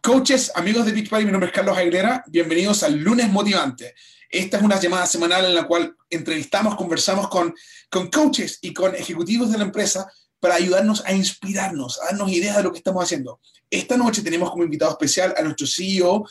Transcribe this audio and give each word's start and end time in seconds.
Coaches, 0.00 0.52
amigos 0.54 0.86
de 0.86 0.92
Beach 0.92 1.10
Party, 1.10 1.26
mi 1.26 1.32
nombre 1.32 1.48
es 1.48 1.52
Carlos 1.52 1.76
Aguilera. 1.76 2.22
Bienvenidos 2.28 2.84
al 2.84 2.94
Lunes 2.94 3.28
Motivante. 3.28 3.92
Esta 4.30 4.56
es 4.56 4.62
una 4.62 4.78
llamada 4.78 5.04
semanal 5.04 5.44
en 5.46 5.54
la 5.56 5.66
cual 5.66 5.96
entrevistamos, 6.08 6.76
conversamos 6.76 7.28
con, 7.28 7.52
con 7.90 8.08
coaches 8.08 8.60
y 8.62 8.72
con 8.72 8.94
ejecutivos 8.94 9.50
de 9.50 9.58
la 9.58 9.64
empresa 9.64 10.08
para 10.38 10.54
ayudarnos 10.54 11.04
a 11.04 11.12
inspirarnos, 11.12 12.00
a 12.00 12.04
darnos 12.06 12.30
ideas 12.30 12.56
de 12.56 12.62
lo 12.62 12.70
que 12.70 12.78
estamos 12.78 13.02
haciendo. 13.02 13.40
Esta 13.68 13.96
noche 13.96 14.22
tenemos 14.22 14.48
como 14.52 14.62
invitado 14.62 14.92
especial 14.92 15.34
a 15.36 15.42
nuestro 15.42 15.66
CEO, 15.66 16.24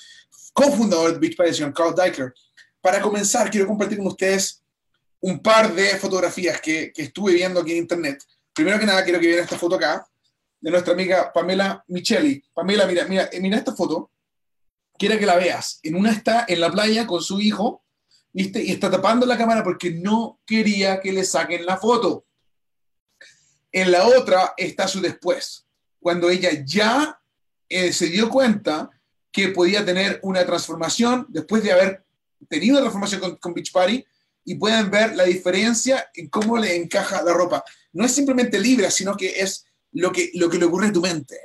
cofundador 0.54 1.12
de 1.12 1.20
Beach 1.20 1.36
Party, 1.36 1.54
señor 1.54 1.74
Carl 1.74 1.94
Deichler. 1.94 2.34
Para 2.80 3.02
comenzar, 3.02 3.52
quiero 3.52 3.68
compartir 3.68 3.98
con 3.98 4.08
ustedes 4.08 4.64
un 5.20 5.40
par 5.40 5.76
de 5.76 5.98
fotografías 5.98 6.62
que, 6.62 6.94
que 6.94 7.02
estuve 7.02 7.34
viendo 7.34 7.60
aquí 7.60 7.74
en 7.74 7.80
internet. 7.80 8.24
Primero 8.54 8.80
que 8.80 8.86
nada, 8.86 9.04
quiero 9.04 9.20
que 9.20 9.28
vean 9.28 9.44
esta 9.44 9.60
foto 9.60 9.76
acá 9.76 10.08
de 10.60 10.72
nuestra 10.72 10.94
amiga 10.94 11.32
Pamela 11.34 11.84
Micheli. 11.88 12.44
Pamela, 12.54 12.86
mira, 12.86 13.06
mira, 13.06 13.30
eh, 13.32 13.40
mira 13.40 13.58
esta 13.58 13.76
foto. 13.76 14.12
Quiero 14.98 15.18
que 15.20 15.26
la 15.26 15.36
veas. 15.36 15.80
En 15.84 15.96
una 15.96 16.12
está 16.12 16.46
en 16.48 16.60
la 16.60 16.72
playa 16.72 17.06
con 17.06 17.22
su 17.22 17.40
hijo, 17.40 17.84
¿viste? 18.34 18.64
Y 18.64 18.72
está 18.72 18.90
tapando 18.90 19.26
la 19.26 19.38
cámara 19.38 19.64
porque 19.64 19.92
no 19.92 20.40
quería 20.46 21.00
que 21.00 21.12
le 21.12 21.24
saquen 21.24 21.66
la 21.66 21.78
foto. 21.78 22.26
En 23.72 23.92
la 23.92 24.08
otra 24.08 24.54
está 24.58 24.88
su 24.88 25.02
después, 25.02 25.66
cuando 26.00 26.30
ella 26.30 26.50
ya 26.66 27.22
eh, 27.70 27.94
se 27.94 28.08
dio 28.08 28.30
cuenta 28.30 28.90
que 29.32 29.50
podía 29.50 29.86
tener 29.86 30.20
una 30.24 30.46
transformación 30.46 31.28
después 31.30 31.62
de 31.62 31.74
haber 31.74 32.06
tenido 32.50 32.74
una 32.74 32.82
transformación 32.82 33.22
con, 33.22 33.36
con 33.36 33.54
Beach 33.54 33.72
Party 33.72 34.04
y 34.46 34.56
pueden 34.56 34.90
ver 34.90 35.16
la 35.16 35.26
diferencia 35.26 36.10
en 36.16 36.30
cómo 36.30 36.58
le 36.58 36.76
encaja 36.76 37.22
la 37.22 37.34
ropa. 37.34 37.64
No 37.92 38.06
es 38.06 38.16
simplemente 38.16 38.60
libre, 38.60 38.90
sino 38.90 39.16
que 39.16 39.42
es 39.42 39.67
lo 39.98 40.12
que, 40.12 40.30
lo 40.36 40.48
que 40.48 40.60
le 40.60 40.66
ocurre 40.66 40.88
a 40.88 40.92
tu 40.94 41.02
mente, 41.02 41.36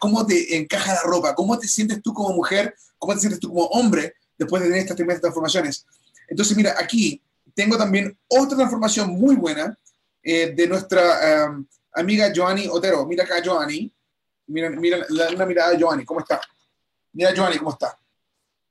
cómo 0.00 0.24
te 0.24 0.56
encaja 0.56 0.94
la 0.94 1.02
ropa, 1.02 1.34
cómo 1.34 1.58
te 1.58 1.68
sientes 1.68 2.00
tú 2.02 2.14
como 2.14 2.34
mujer, 2.34 2.74
cómo 2.98 3.12
te 3.12 3.20
sientes 3.20 3.38
tú 3.38 3.48
como 3.48 3.66
hombre 3.66 4.14
después 4.38 4.62
de 4.62 4.68
tener 4.68 4.82
estas 4.82 4.96
primeras 4.96 5.20
transformaciones. 5.20 5.84
Entonces, 6.26 6.56
mira, 6.56 6.74
aquí 6.78 7.20
tengo 7.54 7.76
también 7.76 8.16
otra 8.28 8.56
transformación 8.56 9.10
muy 9.10 9.36
buena 9.36 9.76
eh, 10.22 10.54
de 10.56 10.66
nuestra 10.66 11.50
um, 11.50 11.66
amiga 11.92 12.32
Joanny 12.34 12.66
Otero. 12.66 13.04
Mira 13.06 13.24
acá, 13.24 13.42
Joanny. 13.44 13.92
Mira, 14.46 14.70
mira 14.70 15.04
la, 15.10 15.28
una 15.28 15.44
mirada 15.44 15.72
de 15.72 15.82
Joanny, 15.82 16.04
¿cómo 16.06 16.20
está? 16.20 16.40
Mira, 17.12 17.34
Joanny, 17.36 17.58
¿cómo 17.58 17.72
está? 17.72 17.98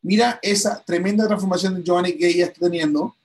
Mira 0.01 0.39
esa 0.41 0.83
tremenda 0.83 1.27
transformación 1.27 1.75
de 1.75 1.83
Joanny 1.85 2.17
que 2.17 2.27
ella 2.27 2.45
está 2.45 2.61
teniendo. 2.61 3.15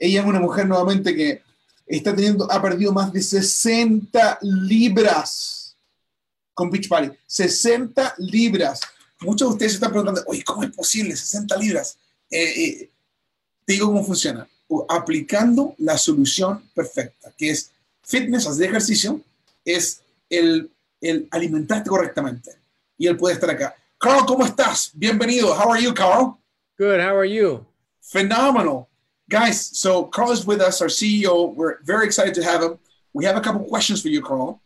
Ella 0.00 0.20
es 0.20 0.26
una 0.26 0.40
mujer 0.40 0.66
nuevamente 0.66 1.14
que 1.14 1.42
está 1.86 2.14
teniendo, 2.14 2.50
ha 2.50 2.60
perdido 2.60 2.92
más 2.92 3.12
de 3.12 3.22
60 3.22 4.38
libras 4.42 5.76
con 6.54 6.70
Beach 6.70 6.88
Party. 6.88 7.10
60 7.26 8.14
libras. 8.18 8.80
Muchos 9.20 9.48
de 9.48 9.52
ustedes 9.52 9.72
se 9.72 9.76
están 9.76 9.90
preguntando, 9.90 10.22
oye, 10.26 10.42
¿cómo 10.44 10.62
es 10.62 10.70
posible 10.70 11.16
60 11.16 11.56
libras? 11.56 11.98
Eh, 12.30 12.64
eh, 12.64 12.90
te 13.64 13.72
digo 13.74 13.88
cómo 13.88 14.04
funciona. 14.04 14.48
Aplicando 14.88 15.74
la 15.78 15.98
solución 15.98 16.68
perfecta, 16.74 17.32
que 17.36 17.50
es 17.50 17.70
fitness, 18.02 18.46
hacer 18.46 18.70
ejercicio, 18.70 19.20
es 19.64 20.00
el, 20.30 20.70
el 21.00 21.28
alimentarte 21.30 21.88
correctamente. 21.88 22.52
Y 22.96 23.06
él 23.06 23.16
puede 23.16 23.34
estar 23.34 23.50
acá. 23.50 23.74
Carl, 23.98 24.24
¿cómo 24.26 24.44
estás? 24.44 24.90
Bienvenido. 24.94 25.54
How 25.54 25.72
are 25.72 25.82
you, 25.82 25.94
Carl? 25.94 26.36
Good. 26.78 27.00
How 27.00 27.18
are 27.18 27.30
you? 27.32 27.64
Phenomenal. 28.00 28.86
Guys, 29.30 29.78
so 29.78 30.04
Carl 30.04 30.32
is 30.32 30.46
with 30.46 30.60
us, 30.60 30.82
our 30.82 30.88
CEO. 30.88 31.54
We're 31.54 31.82
very 31.82 32.04
excited 32.04 32.34
to 32.34 32.44
have 32.44 32.62
him. 32.62 32.78
We 33.12 33.24
have 33.24 33.36
a 33.36 33.40
couple 33.40 33.64
questions 33.64 34.02
for 34.02 34.08
you, 34.08 34.20
Carl. 34.20 34.60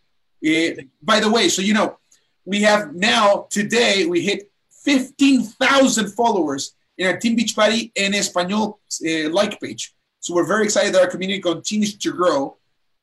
Uh, 0.44 0.82
by 1.02 1.20
the 1.20 1.30
way, 1.30 1.48
so 1.48 1.62
you 1.62 1.74
know, 1.74 1.98
we 2.44 2.62
have 2.62 2.94
now 2.94 3.46
today 3.50 4.06
we 4.06 4.20
hit 4.20 4.50
15,000 4.84 6.10
followers 6.10 6.74
in 6.96 7.06
our 7.06 7.16
Team 7.16 7.36
Beachbody 7.36 7.92
in 7.94 8.14
Espanol 8.14 8.80
uh, 9.06 9.30
like 9.30 9.60
page. 9.60 9.94
So 10.20 10.34
we're 10.34 10.46
very 10.46 10.64
excited 10.64 10.94
that 10.94 11.02
our 11.02 11.10
community 11.10 11.40
continues 11.40 11.96
to 11.96 12.12
grow. 12.12 12.56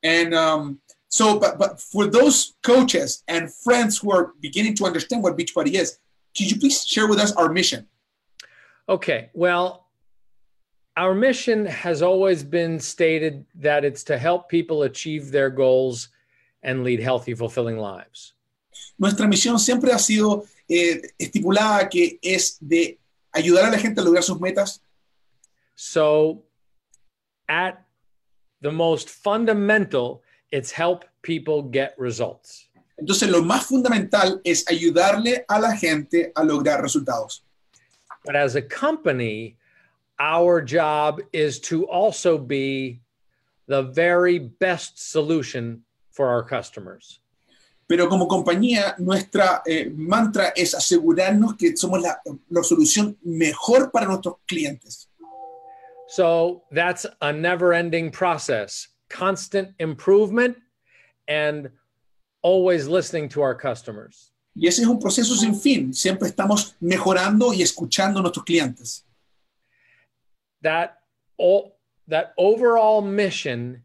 And 0.04 0.34
um, 0.36 0.80
so, 1.08 1.40
but, 1.40 1.58
but 1.58 1.80
for 1.80 2.08
those 2.08 2.56
coaches 2.64 3.24
and 3.28 3.54
friends 3.54 3.98
who 3.98 4.12
are 4.12 4.34
beginning 4.42 4.76
to 4.76 4.86
understand 4.86 5.24
what 5.24 5.38
Beachbody 5.38 5.74
is, 5.74 5.98
could 6.38 6.52
you 6.52 6.60
please 6.60 6.86
share 6.86 7.08
with 7.08 7.20
us 7.20 7.32
our 7.34 7.50
mission? 7.50 7.88
Okay. 8.90 9.30
Well, 9.34 9.85
our 10.98 11.14
mission 11.14 11.66
has 11.66 12.02
always 12.02 12.44
been 12.44 12.80
stated 12.80 13.46
that 13.56 13.84
it's 13.84 14.04
to 14.06 14.18
help 14.18 14.48
people 14.48 14.84
achieve 14.84 15.32
their 15.32 15.50
goals 15.50 16.10
and 16.64 16.84
lead 16.84 17.00
healthy, 17.00 17.34
fulfilling 17.34 17.78
lives. 17.78 18.34
Nuestra 18.98 19.28
misión 19.28 19.60
siempre 19.60 19.92
ha 19.92 20.00
sido 20.00 20.46
eh, 20.70 21.02
estipulada 21.20 21.90
que 21.90 22.18
es 22.22 22.58
de 22.62 22.98
ayudar 23.34 23.66
a 23.66 23.72
la 23.72 23.78
gente 23.78 24.00
a 24.00 24.04
lograr 24.04 24.24
sus 24.24 24.40
metas. 24.40 24.80
So, 25.76 26.44
at 27.50 27.86
the 28.62 28.72
most 28.72 29.10
fundamental, 29.10 30.24
it's 30.52 30.72
help 30.72 31.04
people 31.22 31.62
get 31.62 31.94
results. 31.98 32.70
Entonces, 32.98 33.30
lo 33.30 33.42
más 33.42 33.66
fundamental 33.66 34.40
es 34.46 34.66
ayudarle 34.68 35.44
a 35.50 35.60
la 35.60 35.76
gente 35.76 36.32
a 36.34 36.44
lograr 36.44 36.82
resultados. 36.82 37.42
But 38.24 38.38
as 38.38 38.56
a 38.56 38.62
company, 38.62 39.58
our 40.20 40.62
job 40.62 41.22
is 41.34 41.60
to 41.60 41.86
also 41.86 42.38
be 42.38 43.02
the 43.68 43.84
very 43.84 44.40
best 44.40 45.12
solution 45.12 45.84
for 46.12 46.30
our 46.30 46.44
customers. 46.44 47.20
Pero 47.88 48.10
como 48.10 48.28
compañía, 48.28 48.98
nuestra 48.98 49.62
eh, 49.68 49.92
mantra 49.96 50.54
es 50.56 50.74
asegurarnos 50.74 51.56
que 51.58 51.78
somos 51.78 52.02
la, 52.02 52.20
la 52.50 52.64
solución 52.64 53.16
mejor 53.24 53.92
para 53.92 54.08
nuestros 54.08 54.38
clientes. 54.48 55.08
So 56.08 56.64
that's 56.72 57.06
a 57.22 57.32
never 57.32 57.74
ending 57.74 58.12
process, 58.12 58.88
constant 59.10 59.70
improvement 59.80 60.58
and 61.28 61.70
always 62.42 62.88
listening 62.88 63.30
to 63.30 63.42
our 63.42 63.56
customers. 63.56 64.32
Y 64.56 64.68
ese 64.68 64.84
es 64.84 64.88
un 64.88 65.00
proceso 65.00 65.36
sin 65.36 65.54
fin. 65.54 65.94
Siempre 65.94 66.30
estamos 66.30 66.76
mejorando 66.80 67.54
y 67.54 67.62
escuchando 67.62 68.20
a 68.20 68.22
nuestros 68.22 68.46
clientes. 68.46 69.06
That 70.66 71.00
all 71.38 71.78
that 72.08 72.34
overall 72.38 73.02
mission. 73.02 73.84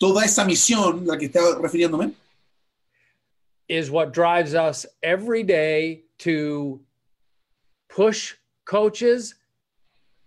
Toda 0.00 0.24
esa 0.24 0.44
misión 0.44 1.06
la 1.06 1.16
que 1.16 1.28
estaba 1.28 1.60
refiriéndome. 1.60 2.12
Is 3.68 3.90
what 3.90 4.12
drives 4.12 4.54
us 4.54 4.86
every 5.02 5.42
day 5.42 6.02
to 6.18 6.80
push 7.88 8.34
coaches 8.64 9.34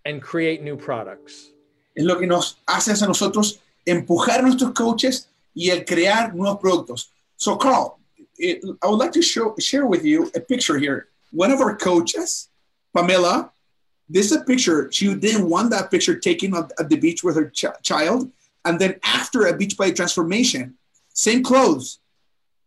and 0.05 0.21
create 0.21 0.61
new 0.61 0.75
products. 0.75 1.51
Es 1.95 2.03
lo 2.03 2.19
que 2.19 2.27
nos 2.27 2.57
hace 2.67 2.91
a 3.01 3.07
nosotros 3.07 3.59
empujar 3.87 4.39
a 4.39 4.41
nuestros 4.41 4.73
coaches 4.73 5.27
y 5.55 5.69
el 5.69 5.85
crear 5.85 6.33
nuevos 6.33 6.59
productos. 6.59 7.09
So 7.37 7.55
Carl 7.55 7.99
it, 8.37 8.63
I 8.81 8.87
would 8.87 8.99
like 8.99 9.11
to 9.13 9.21
show, 9.21 9.55
share 9.59 9.85
with 9.85 10.03
you 10.03 10.31
a 10.35 10.39
picture 10.39 10.79
here. 10.79 11.07
One 11.31 11.51
of 11.51 11.59
our 11.61 11.75
coaches 11.75 12.49
Pamela 12.95 13.51
This 14.09 14.31
is 14.31 14.37
a 14.37 14.43
picture. 14.43 14.91
She 14.91 15.13
didn't 15.13 15.47
want 15.47 15.69
that 15.69 15.91
picture 15.91 16.17
taken 16.17 16.55
at, 16.55 16.71
at 16.79 16.89
the 16.89 16.97
beach 16.97 17.23
with 17.23 17.35
her 17.35 17.49
ch- 17.49 17.65
child. 17.83 18.31
And 18.65 18.79
then 18.79 18.99
after 19.03 19.45
a 19.45 19.57
Beachbody 19.57 19.95
transformation, 19.95 20.75
same 21.13 21.43
clothes. 21.43 21.99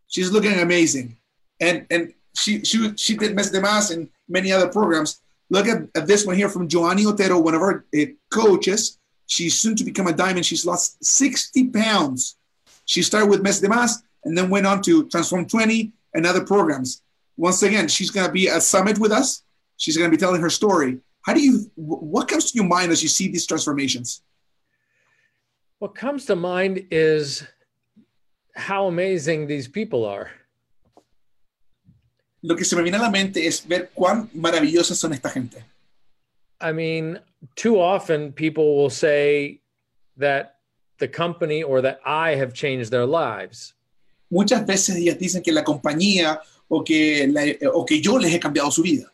She's 0.08 0.30
looking 0.30 0.52
amazing. 0.52 1.16
And 1.60 1.86
and 1.90 2.14
she 2.34 2.64
she 2.64 2.96
she 2.96 3.16
did 3.16 3.34
Mes 3.34 3.50
de 3.50 3.60
Mas 3.60 3.90
and 3.90 4.08
many 4.28 4.52
other 4.52 4.68
programs. 4.68 5.20
Look 5.50 5.66
at, 5.66 5.82
at 5.94 6.06
this 6.06 6.24
one 6.24 6.36
here 6.36 6.48
from 6.48 6.68
Joanny 6.68 7.04
Otero, 7.04 7.38
one 7.38 7.54
of 7.54 7.60
our 7.60 7.84
uh, 7.94 8.04
coaches. 8.30 8.98
She's 9.26 9.58
soon 9.58 9.76
to 9.76 9.84
become 9.84 10.06
a 10.06 10.12
diamond. 10.12 10.46
She's 10.46 10.64
lost 10.64 11.04
60 11.04 11.68
pounds. 11.68 12.36
She 12.84 13.02
started 13.02 13.28
with 13.28 13.42
Mes 13.42 13.60
de 13.60 13.68
Mas 13.68 14.02
and 14.24 14.36
then 14.36 14.50
went 14.50 14.66
on 14.66 14.82
to 14.82 15.08
Transform 15.08 15.46
20 15.46 15.92
and 16.14 16.26
other 16.26 16.44
programs. 16.44 17.02
Once 17.36 17.62
again, 17.62 17.88
she's 17.88 18.10
going 18.10 18.26
to 18.26 18.32
be 18.32 18.48
at 18.48 18.62
Summit 18.62 18.98
with 18.98 19.12
us. 19.12 19.42
She's 19.76 19.96
going 19.96 20.10
to 20.10 20.16
be 20.16 20.20
telling 20.20 20.40
her 20.40 20.50
story. 20.50 20.98
How 21.22 21.34
do 21.34 21.40
you, 21.40 21.70
what 21.76 22.28
comes 22.28 22.50
to 22.50 22.56
your 22.56 22.66
mind 22.66 22.90
as 22.90 23.02
you 23.02 23.08
see 23.08 23.28
these 23.28 23.46
transformations? 23.46 24.22
What 25.78 25.94
comes 25.94 26.26
to 26.26 26.36
mind 26.36 26.86
is 26.90 27.44
how 28.54 28.86
amazing 28.86 29.46
these 29.46 29.68
people 29.68 30.04
are. 30.04 30.30
Lo 32.42 32.56
que 32.56 32.64
se 32.64 32.74
me 32.76 32.82
viene 32.82 32.96
a 32.96 33.02
la 33.02 33.10
mente 33.10 33.46
es 33.46 33.60
ver 33.60 33.90
cuán 33.96 34.28
maravillosas 34.34 34.96
son 34.96 35.12
esta 35.12 35.28
gente. 35.30 35.64
I 36.60 36.72
mean, 36.72 37.20
too 37.54 37.80
often 37.80 38.32
people 38.32 38.76
will 38.76 38.90
say 38.90 39.60
that 40.16 40.56
the 40.98 41.08
company 41.08 41.62
or 41.62 41.80
that 41.82 42.00
I 42.04 42.34
have 42.36 42.52
changed 42.52 42.90
their 42.90 43.06
lives. 43.06 43.74
Muchas 44.30 44.64
veces 44.66 44.96
ellas 44.96 45.18
dicen 45.18 45.42
que 45.42 45.52
la 45.52 45.62
compañía 45.62 46.40
o 46.68 46.82
que, 46.82 47.26
la, 47.28 47.42
o 47.72 47.84
que 47.84 48.00
yo 48.00 48.16
les 48.18 48.32
he 48.32 48.40
cambiado 48.40 48.70
su 48.72 48.82
vida. 48.82 49.11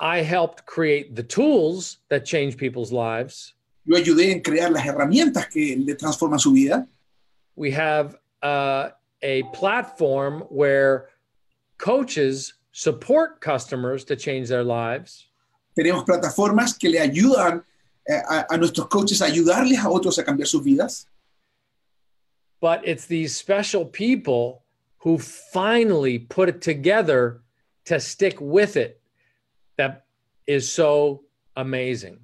I 0.00 0.18
helped 0.22 0.64
create 0.66 1.16
the 1.16 1.22
tools 1.22 1.98
that 2.08 2.24
change 2.24 2.56
people's 2.56 2.92
lives. 2.92 3.54
Yo 3.84 3.96
ayudé 3.96 4.32
en 4.32 4.40
crear 4.42 4.70
las 4.70 4.84
herramientas 4.84 5.50
que 5.50 5.76
le 5.76 5.94
transforman 5.94 6.38
su 6.38 6.52
vida. 6.52 6.86
We 7.56 7.70
have 7.72 8.16
uh, 8.42 8.90
a 9.22 9.42
platform 9.54 10.42
where 10.50 11.08
coaches 11.78 12.54
support 12.72 13.40
customers 13.40 14.04
to 14.04 14.14
change 14.16 14.48
their 14.48 14.62
lives, 14.62 15.26
Tenemos 15.76 16.04
plataformas 16.04 16.78
que 16.78 16.90
le 16.90 16.98
ayudan 16.98 17.62
eh, 18.08 18.20
a, 18.30 18.46
a 18.50 18.56
nuestros 18.56 18.86
coaches 18.88 19.20
a 19.22 19.26
ayudarles 19.26 19.78
a 19.78 19.88
otros 19.88 20.18
a 20.18 20.24
cambiar 20.24 20.46
sus 20.46 20.62
vidas. 20.62 21.06
but 22.60 22.80
it's 22.86 23.06
these 23.06 23.34
special 23.36 23.84
people 23.84 24.62
who 24.98 25.18
finally 25.18 26.18
put 26.18 26.48
it 26.48 26.60
together 26.60 27.40
to 27.84 28.00
stick 28.00 28.36
with 28.40 28.76
it 28.76 28.97
that 29.78 30.04
is 30.46 30.70
so 30.70 31.22
amazing. 31.56 32.18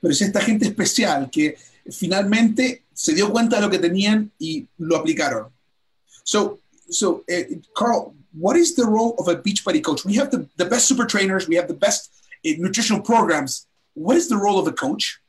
Pero 0.00 0.12
es 0.12 0.20
esta 0.20 0.40
gente 0.40 0.66
especial 0.66 1.30
que 1.30 1.56
finalmente 1.90 2.84
se 2.92 3.14
dio 3.14 3.30
cuenta 3.30 3.56
de 3.56 3.62
lo 3.62 3.70
que 3.70 3.78
tenían 3.78 4.30
y 4.38 4.68
lo 4.78 4.96
aplicaron. 4.96 5.50
So, 6.24 6.60
so 6.88 7.24
eh, 7.28 7.60
Carl, 7.74 8.14
what 8.32 8.56
is 8.56 8.74
the 8.74 8.84
role 8.84 9.14
of 9.18 9.28
a 9.28 9.36
Beachbody 9.36 9.82
coach? 9.82 10.04
We 10.04 10.14
have 10.14 10.30
the, 10.30 10.48
the 10.56 10.66
best 10.66 10.86
super 10.86 11.06
trainers, 11.06 11.48
we 11.48 11.56
have 11.56 11.68
the 11.68 11.74
best 11.74 12.10
eh, 12.44 12.56
nutritional 12.58 13.02
programs. 13.02 13.66
What 13.94 14.16
is 14.16 14.28
the 14.28 14.36
role 14.36 14.58
of 14.58 14.66
a 14.66 14.72
coach? 14.72 15.20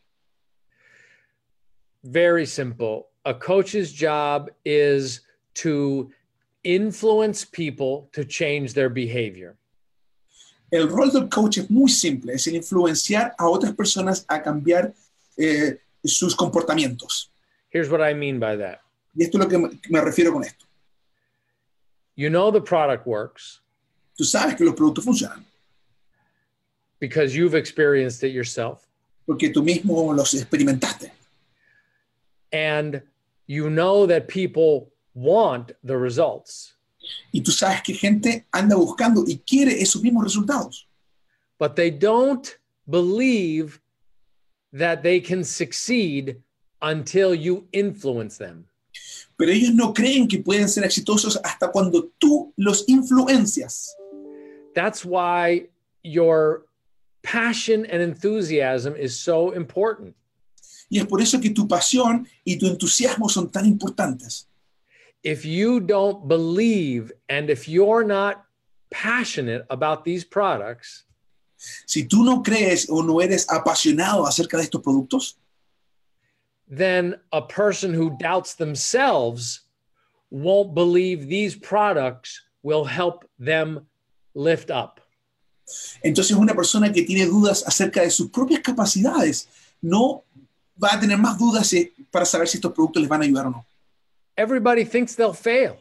Very 2.03 2.45
simple. 2.45 3.07
A 3.25 3.33
coach's 3.33 3.91
job 3.91 4.51
is 4.65 5.21
to 5.55 6.11
influence 6.63 7.45
people 7.45 8.09
to 8.13 8.25
change 8.25 8.73
their 8.73 8.89
behavior. 8.89 9.57
El 10.73 10.89
rol 10.89 11.11
del 11.11 11.29
coach 11.29 11.59
es 11.59 11.69
muy 11.69 11.87
simple, 11.87 12.33
es 12.33 12.47
el 12.47 12.55
influenciar 12.55 13.35
a 13.37 13.47
otras 13.47 13.73
personas 13.75 14.25
a 14.27 14.41
cambiar 14.41 14.91
eh, 15.37 15.77
sus 16.03 16.35
comportamientos. 16.35 17.29
Here's 17.69 17.91
what 17.91 18.01
I 18.01 18.15
mean 18.15 18.39
by 18.39 18.57
that 18.57 18.79
Y 19.15 19.23
esto 19.23 19.37
es 19.37 19.43
lo 19.43 19.47
que 19.49 19.79
me, 19.89 20.01
refiero 20.01 20.33
con 20.33 20.43
esto. 20.43 20.65
you 22.15 22.29
know 22.29 22.51
the 22.51 22.59
product 22.61 23.05
works 23.05 23.61
Tú 24.17 24.23
sabes 24.23 24.55
que 24.55 24.63
los 24.65 24.73
productos 24.73 25.03
funcionan 25.05 25.45
because 26.99 27.35
you've 27.35 27.53
experienced 27.55 28.23
it 28.23 28.33
yourself, 28.33 28.87
porque 29.27 29.51
tú 29.53 29.61
mismo 29.61 30.11
los 30.15 30.33
experimentaste. 30.33 31.11
and 32.51 33.01
you 33.45 33.69
know 33.69 34.07
that 34.07 34.27
people 34.27 34.89
want 35.13 35.73
the 35.83 35.95
results, 35.97 36.73
Y 37.31 37.41
tú 37.41 37.51
sabes 37.51 37.81
que 37.81 37.93
gente 37.93 38.45
anda 38.51 38.75
buscando 38.75 39.23
y 39.27 39.37
quiere 39.39 39.81
esos 39.81 40.01
mismos 40.01 40.23
resultados, 40.23 40.87
but 41.59 41.75
they 41.75 41.91
don't 41.91 42.47
believe 42.85 43.79
that 44.71 45.01
they 45.01 45.21
can 45.21 45.43
succeed 45.43 46.41
until 46.81 47.33
you 47.33 47.67
influence 47.71 48.37
them. 48.37 48.67
pero 49.35 49.51
ellos 49.51 49.73
no 49.73 49.93
creen 49.93 50.27
que 50.27 50.39
pueden 50.39 50.69
ser 50.69 50.83
exitosos 50.83 51.39
hasta 51.43 51.71
cuando 51.71 52.11
tú 52.17 52.53
los 52.55 52.85
influencias. 52.87 53.95
That's 54.73 55.03
why 55.03 55.69
your 56.03 56.65
passion 57.21 57.85
and 57.85 58.01
enthusiasm 58.01 58.95
is 58.95 59.19
so 59.19 59.53
important. 59.53 60.15
Y 60.89 60.99
es 60.99 61.05
por 61.05 61.21
eso 61.21 61.39
que 61.39 61.49
tu 61.49 61.67
pasión 61.67 62.27
y 62.43 62.57
tu 62.57 62.67
entusiasmo 62.67 63.27
son 63.27 63.51
tan 63.51 63.65
importantes. 63.65 64.47
If 65.23 65.45
you 65.45 65.79
don't 65.79 66.27
believe 66.27 67.11
and 67.29 67.49
if 67.49 67.67
you're 67.67 68.03
not 68.03 68.45
passionate 68.91 69.65
about 69.69 70.03
these 70.03 70.25
products, 70.25 71.05
Si 71.85 72.05
tú 72.07 72.23
no 72.23 72.43
crees 72.43 72.87
o 72.89 73.01
no 73.01 73.21
eres 73.21 73.45
apasionado 73.49 74.25
acerca 74.27 74.57
de 74.57 74.63
estos 74.63 74.81
productos, 74.81 75.37
then 76.67 77.15
a 77.31 77.41
person 77.41 77.93
who 77.93 78.17
doubts 78.19 78.55
themselves 78.55 79.61
won't 80.29 80.73
believe 80.73 81.27
these 81.27 81.55
products 81.55 82.41
will 82.63 82.85
help 82.85 83.25
them 83.39 83.87
lift 84.33 84.69
up. 84.69 84.99
entonces 86.03 86.35
una 86.35 86.53
persona 86.53 86.91
que 86.91 87.03
tiene 87.03 87.25
dudas 87.25 87.63
acerca 87.65 88.01
de 88.01 88.11
sus 88.11 88.29
propias 88.29 88.59
capacidades 88.59 89.47
no 89.81 90.25
va 90.77 90.93
a 90.93 90.99
tener 90.99 91.17
más 91.17 91.37
dudas 91.37 91.71
eh, 91.73 91.93
para 92.11 92.25
saber 92.25 92.49
si 92.49 92.57
estos 92.57 92.73
productos 92.73 93.01
les 93.01 93.09
van 93.09 93.21
a 93.21 93.23
ayudar 93.23 93.47
o 93.47 93.51
no. 93.51 93.65
Everybody 94.37 94.83
thinks 94.83 95.15
they'll 95.15 95.33
fail. 95.33 95.77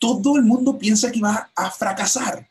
Todo 0.00 0.36
el 0.36 0.42
mundo 0.42 0.74
piensa 0.74 1.12
que 1.12 1.20
va 1.20 1.48
a 1.56 1.70
fracasar. 1.70 2.46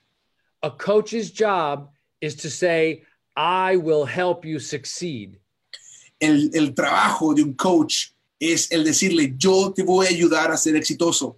A 0.63 0.71
coach's 0.71 1.31
job 1.31 1.89
is 2.21 2.35
to 2.35 2.49
say, 2.49 3.03
I 3.35 3.77
will 3.77 4.05
help 4.05 4.45
you 4.45 4.59
succeed. 4.59 5.37
El, 6.19 6.49
el 6.53 6.73
trabajo 6.73 7.35
de 7.35 7.43
un 7.43 7.53
coach 7.53 8.11
es 8.39 8.71
el 8.71 8.83
decirle, 8.83 9.35
yo 9.37 9.71
te 9.71 9.83
voy 9.83 10.07
a 10.07 10.09
ayudar 10.09 10.51
a 10.51 10.57
ser 10.57 10.75
exitoso. 10.75 11.35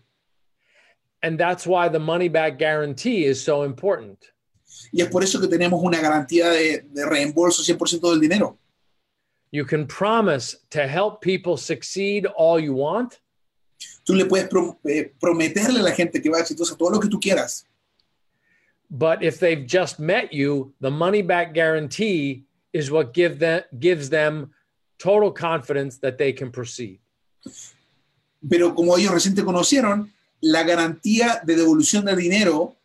And 1.22 1.40
that's 1.40 1.66
why 1.66 1.88
the 1.88 2.00
money 2.00 2.28
back 2.28 2.60
guarantee 2.60 3.26
is 3.26 3.42
so 3.42 3.64
important. 3.64 4.18
Y 4.92 5.02
es 5.02 5.10
por 5.10 5.24
eso 5.24 5.40
que 5.40 5.48
tenemos 5.48 5.82
una 5.82 6.00
garantía 6.00 6.50
de, 6.50 6.86
de 6.92 7.06
reembolso 7.06 7.64
100% 7.64 8.10
del 8.10 8.20
dinero. 8.20 8.58
You 9.52 9.66
can 9.66 9.86
promise 9.88 10.58
to 10.72 10.88
help 10.88 11.22
people 11.22 11.58
succeed 11.58 12.26
all 12.26 12.60
you 12.60 12.74
want, 12.74 13.20
Tú 14.04 14.16
le 14.16 14.26
puedes 14.26 14.48
pro- 14.48 14.80
eh, 14.86 15.14
prometerle 15.20 15.80
a 15.80 15.84
la 15.84 15.92
gente 15.92 16.22
que 16.22 16.30
va 16.30 16.38
a 16.38 16.42
exitosa 16.42 16.76
todo 16.76 16.90
lo 16.92 17.00
que 17.00 17.08
tú 17.10 17.20
quieras. 17.20 17.66
but 18.90 19.24
if 19.24 19.40
they've 19.40 19.66
just 19.66 19.98
met 20.00 20.32
you, 20.32 20.72
the 20.80 20.92
money 20.92 21.24
back 21.24 21.54
guarantee 21.54 22.44
is 22.74 22.92
what 22.92 23.12
give 23.12 23.40
them, 23.40 23.64
gives 23.80 24.08
them 24.10 24.54
total 25.00 25.32
confidence 25.32 25.98
that 25.98 26.18
they 26.20 26.32
can 26.32 26.52
proceed. 26.52 27.00
Pero 28.48 28.74
como 28.76 28.96
ellos 28.98 29.12
recién 29.12 29.36
te 29.36 29.42
conocieron, 29.42 30.12
la 30.42 30.64
garantía 30.64 31.42
de 31.44 31.56
devolución 31.56 32.06
del 32.06 32.18
dinero 32.18 32.76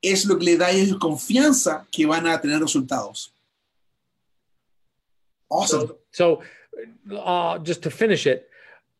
es 0.00 0.24
lo 0.24 0.38
que 0.38 0.44
le 0.44 0.56
da 0.56 0.66
a 0.66 0.70
ellos 0.70 0.98
confianza 0.98 1.84
que 1.90 2.06
van 2.06 2.26
a 2.28 2.40
tener 2.40 2.60
resultados. 2.60 3.32
Awesome. 5.50 5.88
So, 6.12 6.42
so 7.10 7.16
uh, 7.16 7.58
just 7.58 7.82
to 7.82 7.90
finish 7.90 8.26
it, 8.26 8.48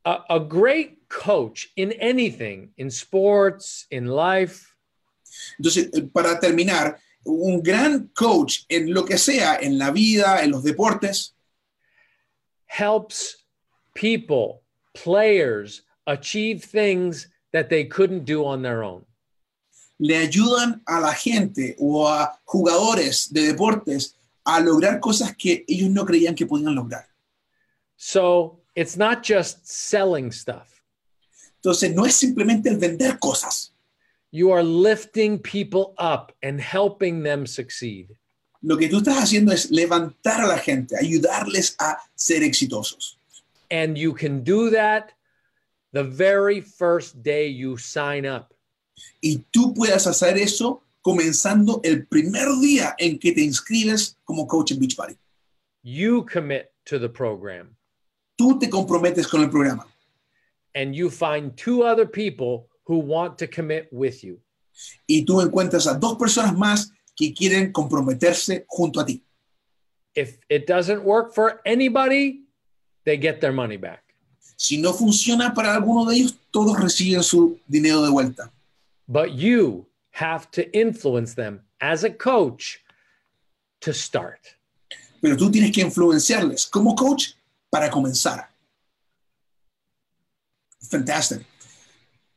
a, 0.04 0.18
a 0.30 0.40
great 0.40 1.03
coach 1.14 1.68
in 1.76 1.92
anything, 1.92 2.70
in 2.76 2.90
sports, 2.90 3.86
in 3.90 4.06
life, 4.06 4.74
Entonces, 5.58 5.90
para 6.12 6.38
terminar, 6.38 6.98
un 7.24 7.62
gran 7.62 8.10
coach 8.14 8.64
en 8.68 8.92
lo 8.92 9.04
que 9.04 9.18
sea, 9.18 9.58
en 9.60 9.78
la 9.78 9.90
vida, 9.90 10.42
en 10.42 10.50
los 10.50 10.62
deportes, 10.62 11.34
helps 12.66 13.44
people, 13.94 14.62
players 14.94 15.82
achieve 16.06 16.62
things 16.62 17.28
that 17.52 17.68
they 17.68 17.84
couldn't 17.84 18.24
do 18.24 18.44
on 18.44 18.62
their 18.62 18.82
own. 18.82 19.04
le 19.98 20.16
ayudan 20.16 20.82
a 20.86 21.00
la 21.00 21.14
gente 21.14 21.76
o 21.78 22.08
a 22.08 22.38
jugadores 22.44 23.32
de 23.32 23.52
deportes 23.52 24.16
a 24.44 24.60
lograr 24.60 25.00
cosas 25.00 25.36
que 25.36 25.64
ellos 25.68 25.88
no 25.88 26.04
creían 26.04 26.34
que 26.34 26.46
podían 26.46 26.74
lograr. 26.74 27.06
So 27.96 28.60
it's 28.74 28.96
not 28.96 29.22
just 29.22 29.66
selling 29.66 30.32
stuff. 30.32 30.73
Entonces, 31.64 31.94
no 31.94 32.04
es 32.04 32.14
simplemente 32.14 32.68
el 32.68 32.76
vender 32.76 33.18
cosas. 33.18 33.72
You 34.30 34.52
are 34.52 34.62
lifting 34.62 35.38
people 35.38 35.94
up 35.98 36.34
and 36.42 36.60
helping 36.60 37.22
them 37.22 37.46
succeed. 37.46 38.10
Lo 38.60 38.76
que 38.76 38.88
tú 38.88 38.98
estás 38.98 39.16
haciendo 39.16 39.50
es 39.50 39.70
levantar 39.70 40.42
a 40.42 40.46
la 40.46 40.58
gente, 40.58 40.94
ayudarles 40.94 41.74
a 41.78 41.96
ser 42.14 42.42
exitosos. 42.42 43.18
And 43.70 43.96
you 43.96 44.12
can 44.12 44.44
do 44.44 44.70
that 44.72 45.12
the 45.92 46.02
very 46.02 46.60
first 46.60 47.22
day 47.22 47.48
you 47.48 47.78
sign 47.78 48.26
up. 48.26 48.52
Y 49.22 49.46
tú 49.50 49.72
puedes 49.72 50.06
hacer 50.06 50.36
eso 50.36 50.82
comenzando 51.00 51.80
el 51.82 52.06
primer 52.06 52.48
día 52.60 52.94
en 52.98 53.18
que 53.18 53.32
te 53.32 53.40
inscribes 53.40 54.18
como 54.26 54.46
coach 54.46 54.72
en 54.72 54.80
Beachbody. 54.80 55.16
You 55.82 56.26
commit 56.26 56.66
to 56.84 56.98
the 56.98 57.08
program 57.08 57.74
Tú 58.36 58.58
te 58.58 58.68
comprometes 58.68 59.28
con 59.28 59.42
el 59.42 59.48
programa 59.48 59.86
and 60.74 60.94
you 60.94 61.10
find 61.10 61.56
two 61.56 61.82
other 61.82 62.06
people 62.06 62.68
who 62.86 62.98
want 62.98 63.38
to 63.38 63.46
commit 63.46 63.88
with 63.92 64.22
you. 64.22 64.40
y 65.06 65.24
tú 65.24 65.40
encuentras 65.40 65.86
a 65.86 65.94
dos 65.94 66.16
personas 66.16 66.56
más 66.56 66.90
que 67.16 67.32
quieren 67.32 67.72
comprometerse 67.72 68.64
junto 68.68 69.00
a 69.00 69.06
ti. 69.06 69.22
If 70.14 70.38
it 70.48 70.66
doesn't 70.66 71.02
work 71.02 71.34
for 71.34 71.60
anybody, 71.64 72.44
they 73.04 73.16
get 73.16 73.40
their 73.40 73.52
money 73.52 73.76
back. 73.76 74.02
Si 74.56 74.80
no 74.80 74.92
funciona 74.92 75.52
para 75.52 75.74
alguno 75.74 76.08
de 76.08 76.16
ellos, 76.16 76.38
todos 76.52 76.78
reciben 76.78 77.22
su 77.22 77.58
dinero 77.66 78.02
de 78.02 78.10
vuelta. 78.10 78.52
But 79.08 79.32
you 79.32 79.86
have 80.12 80.50
to 80.52 80.70
influence 80.72 81.34
them 81.34 81.60
as 81.80 82.04
a 82.04 82.10
coach 82.10 82.78
to 83.80 83.92
start. 83.92 84.56
Pero 85.20 85.36
tú 85.36 85.50
tienes 85.50 85.72
que 85.72 85.82
influenciarles 85.82 86.66
como 86.66 86.94
coach 86.94 87.32
para 87.70 87.90
comenzar. 87.90 88.48
Fantastic. 90.90 91.42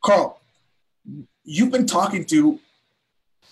Carl, 0.03 0.39
you've 1.43 1.71
been 1.71 1.85
talking 1.85 2.25
to 2.25 2.59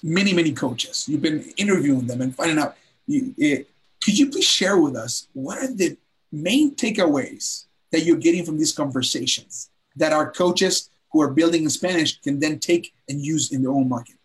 many, 0.03 0.33
many 0.33 0.51
coaches. 0.51 1.07
You've 1.07 1.21
been 1.21 1.41
interviewing 1.57 2.07
them 2.07 2.21
and 2.21 2.35
finding 2.35 2.59
out. 2.59 2.75
You, 3.07 3.33
eh, 3.39 3.63
could 4.03 4.17
you 4.17 4.29
please 4.29 4.45
share 4.45 4.77
with 4.77 4.95
us 4.95 5.27
what 5.33 5.57
are 5.57 5.73
the 5.73 5.97
main 6.31 6.75
takeaways 6.75 7.65
that 7.91 8.01
you're 8.01 8.17
getting 8.17 8.45
from 8.45 8.57
these 8.57 8.71
conversations 8.71 9.69
that 9.95 10.13
our 10.13 10.31
coaches 10.31 10.89
who 11.11 11.21
are 11.21 11.31
building 11.31 11.63
in 11.63 11.69
Spanish 11.69 12.19
can 12.19 12.39
then 12.39 12.59
take 12.59 12.93
and 13.07 13.19
use 13.19 13.51
in 13.51 13.63
their 13.63 13.71
own 13.71 13.89
market? 13.89 14.15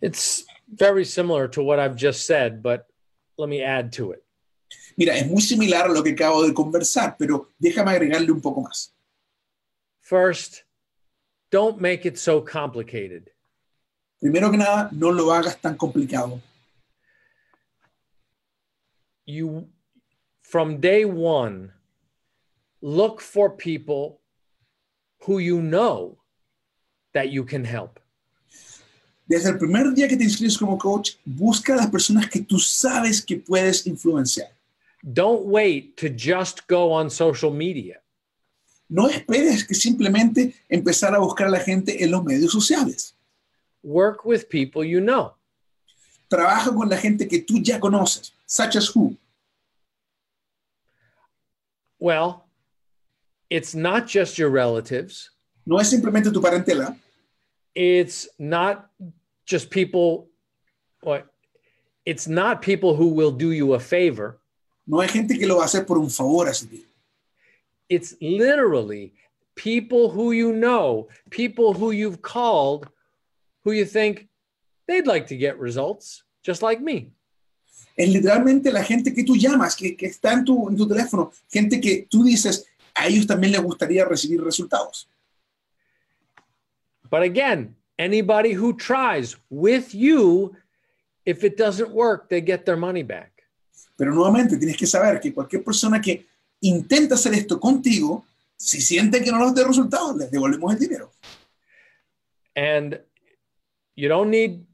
It's 0.00 0.44
very 0.72 1.04
similar 1.04 1.48
to 1.48 1.62
what 1.62 1.78
I've 1.78 1.96
just 1.96 2.26
said, 2.26 2.62
but 2.62 2.86
let 3.36 3.48
me 3.48 3.62
add 3.62 3.92
to 3.94 4.12
it. 4.12 4.22
Mira, 4.96 5.16
es 5.16 5.30
muy 5.30 5.40
similar 5.40 5.86
a 5.86 5.92
lo 5.92 6.02
que 6.02 6.12
acabo 6.12 6.42
de 6.42 6.52
conversar, 6.52 7.16
pero 7.16 7.50
déjame 7.58 7.92
agregarle 7.92 8.32
un 8.32 8.40
poco 8.40 8.62
más. 8.62 8.92
First, 10.08 10.64
don't 11.50 11.82
make 11.82 12.06
it 12.06 12.18
so 12.18 12.40
complicated. 12.40 13.28
Primero 14.22 14.50
que 14.50 14.56
nada, 14.56 14.88
no 14.90 15.10
lo 15.10 15.26
hagas 15.26 15.60
tan 15.60 15.76
complicado. 15.76 16.40
You, 19.26 19.68
from 20.40 20.80
day 20.80 21.04
one, 21.04 21.72
look 22.80 23.20
for 23.20 23.50
people 23.50 24.22
who 25.24 25.40
you 25.40 25.60
know 25.60 26.16
that 27.12 27.28
you 27.28 27.44
can 27.44 27.66
help. 27.66 28.00
Desde 29.28 29.50
el 29.50 29.58
primer 29.58 29.94
día 29.94 30.08
que 30.08 30.16
te 30.16 30.24
inscribes 30.24 30.56
como 30.56 30.78
coach, 30.78 31.16
busca 31.26 31.74
a 31.74 31.76
las 31.76 31.90
personas 31.90 32.30
que 32.30 32.40
tú 32.40 32.58
sabes 32.58 33.20
que 33.20 33.36
puedes 33.36 33.86
influenciar. 33.86 34.48
Don't 35.04 35.44
wait 35.44 35.98
to 35.98 36.08
just 36.08 36.66
go 36.66 36.92
on 36.92 37.10
social 37.10 37.50
media. 37.50 38.00
No 38.88 39.08
esperes 39.08 39.64
que 39.66 39.74
simplemente 39.74 40.54
empezar 40.68 41.14
a 41.14 41.18
buscar 41.18 41.48
a 41.48 41.50
la 41.50 41.60
gente 41.60 42.02
en 42.02 42.10
los 42.10 42.24
medios 42.24 42.50
sociales. 42.52 43.14
Work 43.82 44.24
with 44.24 44.48
people 44.48 44.82
you 44.84 45.00
know. 45.00 45.34
Trabaja 46.28 46.74
con 46.74 46.88
la 46.88 46.96
gente 46.96 47.26
que 47.28 47.40
tú 47.40 47.58
ya 47.62 47.78
conoces, 47.78 48.32
such 48.46 48.76
as 48.76 48.88
who. 48.94 49.16
Well, 51.98 52.44
it's 53.50 53.74
not 53.74 54.06
just 54.06 54.38
your 54.38 54.50
relatives. 54.50 55.30
No 55.66 55.78
es 55.78 55.88
simplemente 55.90 56.32
tu 56.32 56.40
parentela, 56.40 56.96
It's 57.74 58.28
not 58.38 58.90
just 59.46 59.70
people? 59.70 60.28
It's 62.04 62.26
not 62.26 62.62
people 62.62 62.96
who 62.96 63.08
will 63.08 63.30
do 63.32 63.52
you 63.52 63.74
a 63.74 63.80
favor. 63.80 64.40
no 64.86 65.00
hay 65.00 65.08
gente 65.08 65.38
que 65.38 65.46
lo 65.46 65.56
va 65.58 65.64
a 65.64 65.66
hacer 65.66 65.84
por 65.84 65.98
un 65.98 66.10
favor 66.10 66.48
hacia 66.48 66.68
ti. 66.68 66.84
It's 67.88 68.14
literally 68.20 69.14
people 69.54 70.10
who 70.10 70.32
you 70.32 70.52
know, 70.52 71.08
people 71.30 71.74
who 71.74 71.90
you've 71.90 72.22
called, 72.22 72.88
who 73.64 73.72
you 73.72 73.84
think 73.84 74.28
they'd 74.86 75.06
like 75.06 75.26
to 75.28 75.36
get 75.36 75.58
results, 75.58 76.22
just 76.42 76.62
like 76.62 76.80
me. 76.80 77.12
Es 77.96 78.08
literalmente 78.08 78.72
la 78.72 78.82
gente 78.82 79.12
que 79.12 79.24
tú 79.24 79.36
llamas, 79.36 79.74
que, 79.74 79.96
que 79.96 80.06
está 80.06 80.32
en 80.32 80.44
tu, 80.44 80.68
en 80.68 80.76
tu 80.76 80.86
teléfono, 80.86 81.32
gente 81.50 81.80
que 81.80 82.06
tú 82.08 82.22
dices, 82.22 82.64
a 82.94 83.06
ellos 83.08 83.26
también 83.26 83.52
les 83.52 83.62
gustaría 83.62 84.04
recibir 84.04 84.42
resultados. 84.42 85.08
But 87.10 87.22
again, 87.22 87.74
anybody 87.98 88.52
who 88.52 88.74
tries 88.74 89.36
with 89.50 89.94
you, 89.94 90.54
if 91.24 91.42
it 91.42 91.56
doesn't 91.56 91.90
work, 91.90 92.28
they 92.28 92.40
get 92.40 92.64
their 92.64 92.76
money 92.76 93.02
back. 93.02 93.32
Pero 93.96 94.12
nuevamente 94.14 94.56
tienes 94.56 94.76
que 94.76 94.86
saber 94.86 95.18
que 95.20 95.32
cualquier 95.32 95.64
persona 95.64 96.00
que 96.00 96.27
intenta 96.60 97.14
hacer 97.14 97.34
esto 97.34 97.58
contigo, 97.58 98.24
si 98.56 98.80
siente 98.80 99.22
que 99.22 99.30
no 99.30 99.38
nos 99.38 99.54
dé 99.54 99.64
resultados, 99.64 100.16
les 100.16 100.30
devolvemos 100.30 100.72
el 100.72 100.78
dinero. 100.78 101.12
And 102.56 103.00
you 103.94 104.08
don't 104.08 104.30
need 104.30 104.66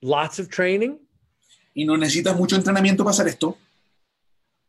lots 0.00 0.38
of 0.38 0.48
training, 0.48 0.98
Y 1.74 1.86
no 1.86 1.96
necesitas 1.96 2.36
mucho 2.36 2.54
entrenamiento 2.54 3.02
para 3.02 3.12
hacer 3.12 3.28
esto, 3.28 3.56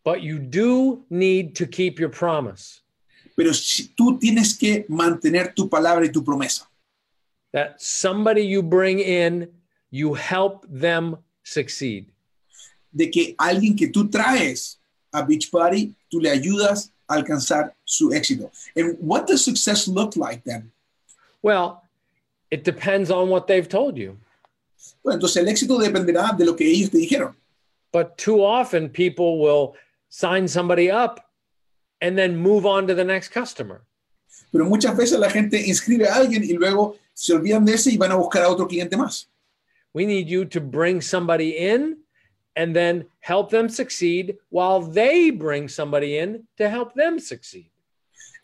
but 0.05 0.21
you 0.21 0.39
do 0.39 1.05
need 1.09 1.53
to 1.53 1.67
keep 1.67 1.99
your 1.99 2.09
promise 2.09 2.83
pero 3.35 3.53
si 3.53 3.87
tú 3.89 4.19
tienes 4.19 4.55
que 4.57 4.85
mantener 4.89 5.53
tu 5.53 5.69
palabra 5.69 6.05
y 6.05 6.11
tu 6.11 6.23
promesa. 6.23 6.69
that 7.51 7.79
somebody 7.79 8.41
you 8.41 8.63
bring 8.63 8.99
in, 8.99 9.47
you 9.91 10.15
help 10.15 10.65
them 10.67 11.17
succeed. 11.43 12.07
de 12.91 13.09
que 13.09 13.35
alguien 13.39 13.75
que 13.75 13.87
tú 13.87 14.09
traes 14.09 14.79
a 15.13 15.23
Beachbody, 15.23 15.93
tú 16.09 16.19
le 16.19 16.29
ayudas 16.29 16.91
a 17.07 17.15
alcanzar 17.15 17.73
su 17.85 18.09
éxito. 18.09 18.51
And 18.75 18.97
what 18.99 19.27
does 19.27 19.43
success 19.43 19.87
look 19.87 20.15
like 20.15 20.43
then? 20.43 20.71
Well, 21.41 21.83
it 22.49 22.63
depends 22.63 23.11
on 23.11 23.29
what 23.29 23.47
they've 23.47 23.67
told 23.67 23.97
you. 23.97 24.17
Bueno, 25.03 25.19
entonces 25.19 25.37
el 25.37 25.47
éxito 25.47 25.77
dependerá 25.77 26.35
de 26.37 26.45
lo 26.45 26.55
que 26.55 26.65
ellos 26.65 26.89
te 26.89 26.97
dijeron. 26.97 27.35
But 27.91 28.17
too 28.17 28.43
often 28.43 28.89
people 28.89 29.39
will 29.39 29.75
sign 30.09 30.47
somebody 30.47 30.89
up 30.89 31.19
and 32.01 32.17
then 32.17 32.35
move 32.35 32.65
on 32.65 32.87
to 32.87 32.95
the 32.95 33.03
next 33.03 33.29
customer. 33.29 33.81
Pero 34.51 34.65
muchas 34.65 34.95
veces 34.95 35.19
la 35.19 35.29
gente 35.29 35.57
inscribe 35.67 36.07
a 36.07 36.15
alguien 36.15 36.43
y 36.43 36.53
luego 36.53 36.97
se 37.13 37.33
olvidan 37.33 37.65
de 37.65 37.73
ese 37.73 37.91
y 37.91 37.97
van 37.97 38.11
a 38.11 38.15
buscar 38.15 38.43
a 38.43 38.49
otro 38.49 38.67
cliente 38.67 38.97
más. 38.97 39.27
We 39.93 40.05
need 40.05 40.27
you 40.27 40.45
to 40.45 40.59
bring 40.59 41.01
somebody 41.01 41.57
in 41.57 42.02
and 42.55 42.75
then 42.75 43.05
help 43.19 43.49
them 43.49 43.69
succeed 43.69 44.37
while 44.49 44.81
they 44.81 45.29
bring 45.31 45.67
somebody 45.67 46.17
in 46.17 46.47
to 46.57 46.69
help 46.69 46.93
them 46.93 47.19
succeed. 47.19 47.69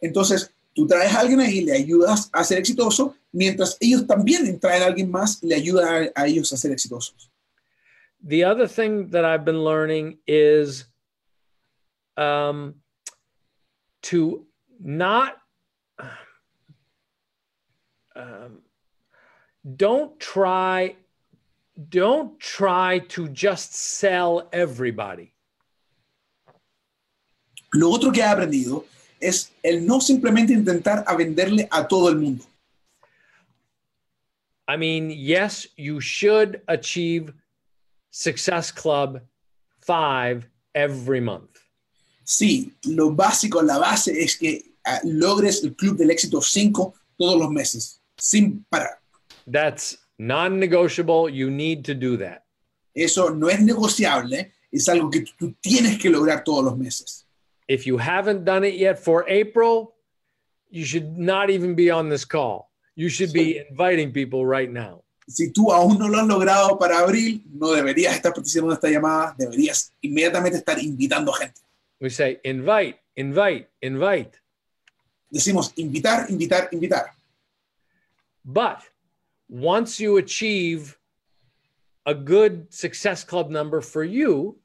Entonces, 0.03 0.51
tú 0.75 0.87
traes 0.87 1.13
a 1.13 1.19
alguien 1.19 1.39
ahí 1.39 1.59
y 1.59 1.65
le 1.65 1.73
ayudas 1.73 2.29
a 2.33 2.43
ser 2.43 2.57
exitoso, 2.57 3.15
mientras 3.31 3.77
ellos 3.79 4.07
también 4.07 4.59
traen 4.59 4.83
a 4.83 4.85
alguien 4.85 5.11
más 5.11 5.43
y 5.43 5.47
le 5.47 5.55
ayudan 5.55 6.11
a, 6.15 6.21
a 6.21 6.27
ellos 6.27 6.51
a 6.53 6.57
ser 6.57 6.71
exitosos. 6.71 7.29
The 8.21 8.43
other 8.43 8.67
thing 8.67 9.07
that 9.11 9.23
I've 9.23 9.45
been 9.45 9.63
learning 9.63 10.17
is 10.27 10.85
um, 12.17 12.75
to 14.03 14.45
not 14.79 15.37
um, 18.15 18.59
don't 19.75 20.19
try 20.19 20.95
don't 21.87 22.37
try 22.39 22.99
to 22.99 23.29
just 23.29 23.73
sell 23.73 24.49
everybody. 24.51 25.31
Lo 27.73 27.91
otro 27.91 28.11
que 28.11 28.21
he 28.21 28.25
aprendido 28.25 28.85
es 29.19 29.51
el 29.63 29.85
no 29.85 30.01
simplemente 30.01 30.53
intentar 30.53 31.03
a 31.07 31.15
venderle 31.15 31.67
a 31.71 31.87
todo 31.87 32.09
el 32.09 32.17
mundo. 32.17 32.43
I 34.67 34.77
mean, 34.77 35.09
yes, 35.09 35.67
you 35.77 35.99
should 35.99 36.61
achieve 36.67 37.33
Success 38.11 38.71
Club 38.71 39.21
5 39.81 40.45
every 40.75 41.21
month. 41.21 41.59
Sí, 42.23 42.71
lo 42.85 43.11
básico, 43.11 43.61
la 43.63 43.79
base 43.79 44.11
es 44.11 44.35
que 44.37 44.75
ah, 44.85 44.99
logres 45.03 45.63
el 45.63 45.75
Club 45.75 45.97
del 45.97 46.11
Éxito 46.11 46.41
5 46.41 46.93
todos 47.17 47.39
los 47.39 47.49
meses, 47.49 47.99
sin 48.17 48.63
parar. 48.69 48.99
That's 49.47 49.97
non-negotiable. 50.19 51.29
You 51.29 51.49
need 51.49 51.85
to 51.85 51.95
do 51.95 52.17
that. 52.17 52.43
Eso 52.93 53.29
no 53.29 53.47
es 53.47 53.61
negociable, 53.61 54.51
es 54.71 54.87
algo 54.89 55.09
que 55.09 55.25
tú 55.39 55.55
tienes 55.61 55.97
que 55.97 56.09
lograr 56.09 56.43
todos 56.43 56.63
los 56.63 56.77
meses. 56.77 57.25
If 57.67 57.85
you 57.85 57.97
haven't 57.97 58.45
done 58.45 58.63
it 58.63 58.75
yet 58.75 58.99
for 58.99 59.25
April, 59.27 59.95
you 60.69 60.85
should 60.85 61.17
not 61.17 61.49
even 61.49 61.75
be 61.75 61.89
on 61.89 62.09
this 62.09 62.25
call. 62.25 62.69
You 62.95 63.09
should 63.09 63.31
be 63.31 63.61
inviting 63.69 64.11
people 64.11 64.45
right 64.45 64.69
now. 64.69 65.03
Si 65.27 65.51
tú 65.51 65.71
aún 65.71 65.99
no 65.99 66.07
lo 66.07 66.19
has 66.19 66.27
logrado 66.27 66.79
para 66.79 66.99
abril, 66.99 67.43
no 67.53 67.71
deberías 67.71 68.15
estar 68.15 68.33
participando 68.33 68.71
de 68.71 68.75
esta 68.75 68.89
llamada, 68.89 69.35
deberías 69.37 69.93
inmediatamente 70.01 70.57
estar 70.57 70.79
invitando 70.79 71.31
gente. 71.31 71.61
We 72.01 72.09
say 72.09 72.39
invite, 72.43 72.99
invite, 73.15 73.69
invite. 73.81 74.31
Decimos 75.29 75.71
invitar, 75.75 76.25
invitar, 76.29 76.69
invitar. 76.71 77.13
But 78.43 78.79
once 79.49 79.99
you 79.99 80.17
achieve 80.17 80.97
a 82.05 82.13
good 82.13 82.67
success 82.73 83.23
club 83.23 83.49
number 83.49 83.81
for 83.81 84.03
you, 84.03 84.55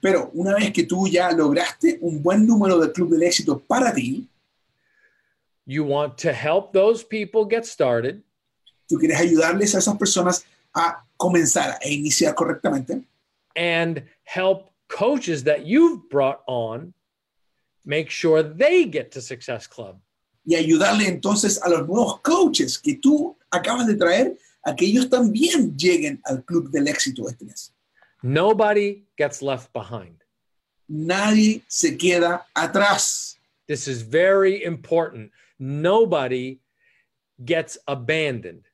Pero 0.00 0.30
una 0.32 0.54
vez 0.54 0.70
que 0.72 0.84
tú 0.86 1.08
ya 1.08 1.30
lograste 1.32 1.98
un 2.00 2.22
buen 2.22 2.46
número 2.46 2.78
de 2.80 2.92
Club 2.92 3.10
del 3.10 3.22
Éxito 3.24 3.58
para 3.66 3.92
ti, 3.92 4.28
you 5.66 5.82
want 5.84 6.16
to 6.18 6.32
help 6.32 6.72
those 6.72 7.02
people 7.02 7.44
get 7.44 7.66
started. 7.66 8.22
tú 8.88 8.96
quieres 8.98 9.18
ayudarles 9.20 9.74
a 9.74 9.78
esas 9.78 9.98
personas 9.98 10.44
a 10.74 11.04
comenzar, 11.18 11.78
a 11.82 11.88
iniciar 11.88 12.34
correctamente. 12.34 13.02
and 13.56 14.04
help 14.22 14.70
coaches 14.86 15.42
that 15.42 15.66
you've 15.66 16.08
brought 16.08 16.42
on 16.46 16.94
make 17.84 18.08
sure 18.08 18.42
they 18.42 18.84
get 18.84 19.10
to 19.10 19.20
Success 19.20 19.66
Club. 19.66 19.98
y 20.46 20.54
ayudarle 20.54 21.08
entonces 21.08 21.60
a 21.60 21.68
los 21.68 21.86
nuevos 21.88 22.20
coaches 22.20 22.78
que 22.78 22.94
tú 22.94 23.34
acabas 23.50 23.86
de 23.86 23.94
traer 23.94 24.38
a 24.62 24.74
que 24.74 24.84
ellos 24.84 25.08
también 25.08 25.76
lleguen 25.76 26.20
al 26.24 26.44
club 26.44 26.70
del 26.70 26.88
éxito 26.88 27.28
este 27.28 27.44
mes. 27.44 27.72
Nobody 28.22 29.04
gets 29.16 29.42
left 29.42 29.72
behind. 29.72 30.22
Nadie 30.88 31.62
se 31.68 31.96
queda 31.96 32.44
atrás. 32.54 33.36
This 33.66 33.86
is 33.86 34.02
very 34.02 34.64
important. 34.64 35.30
Nobody 35.58 36.58
gets 37.44 37.78
abandoned. 37.86 38.64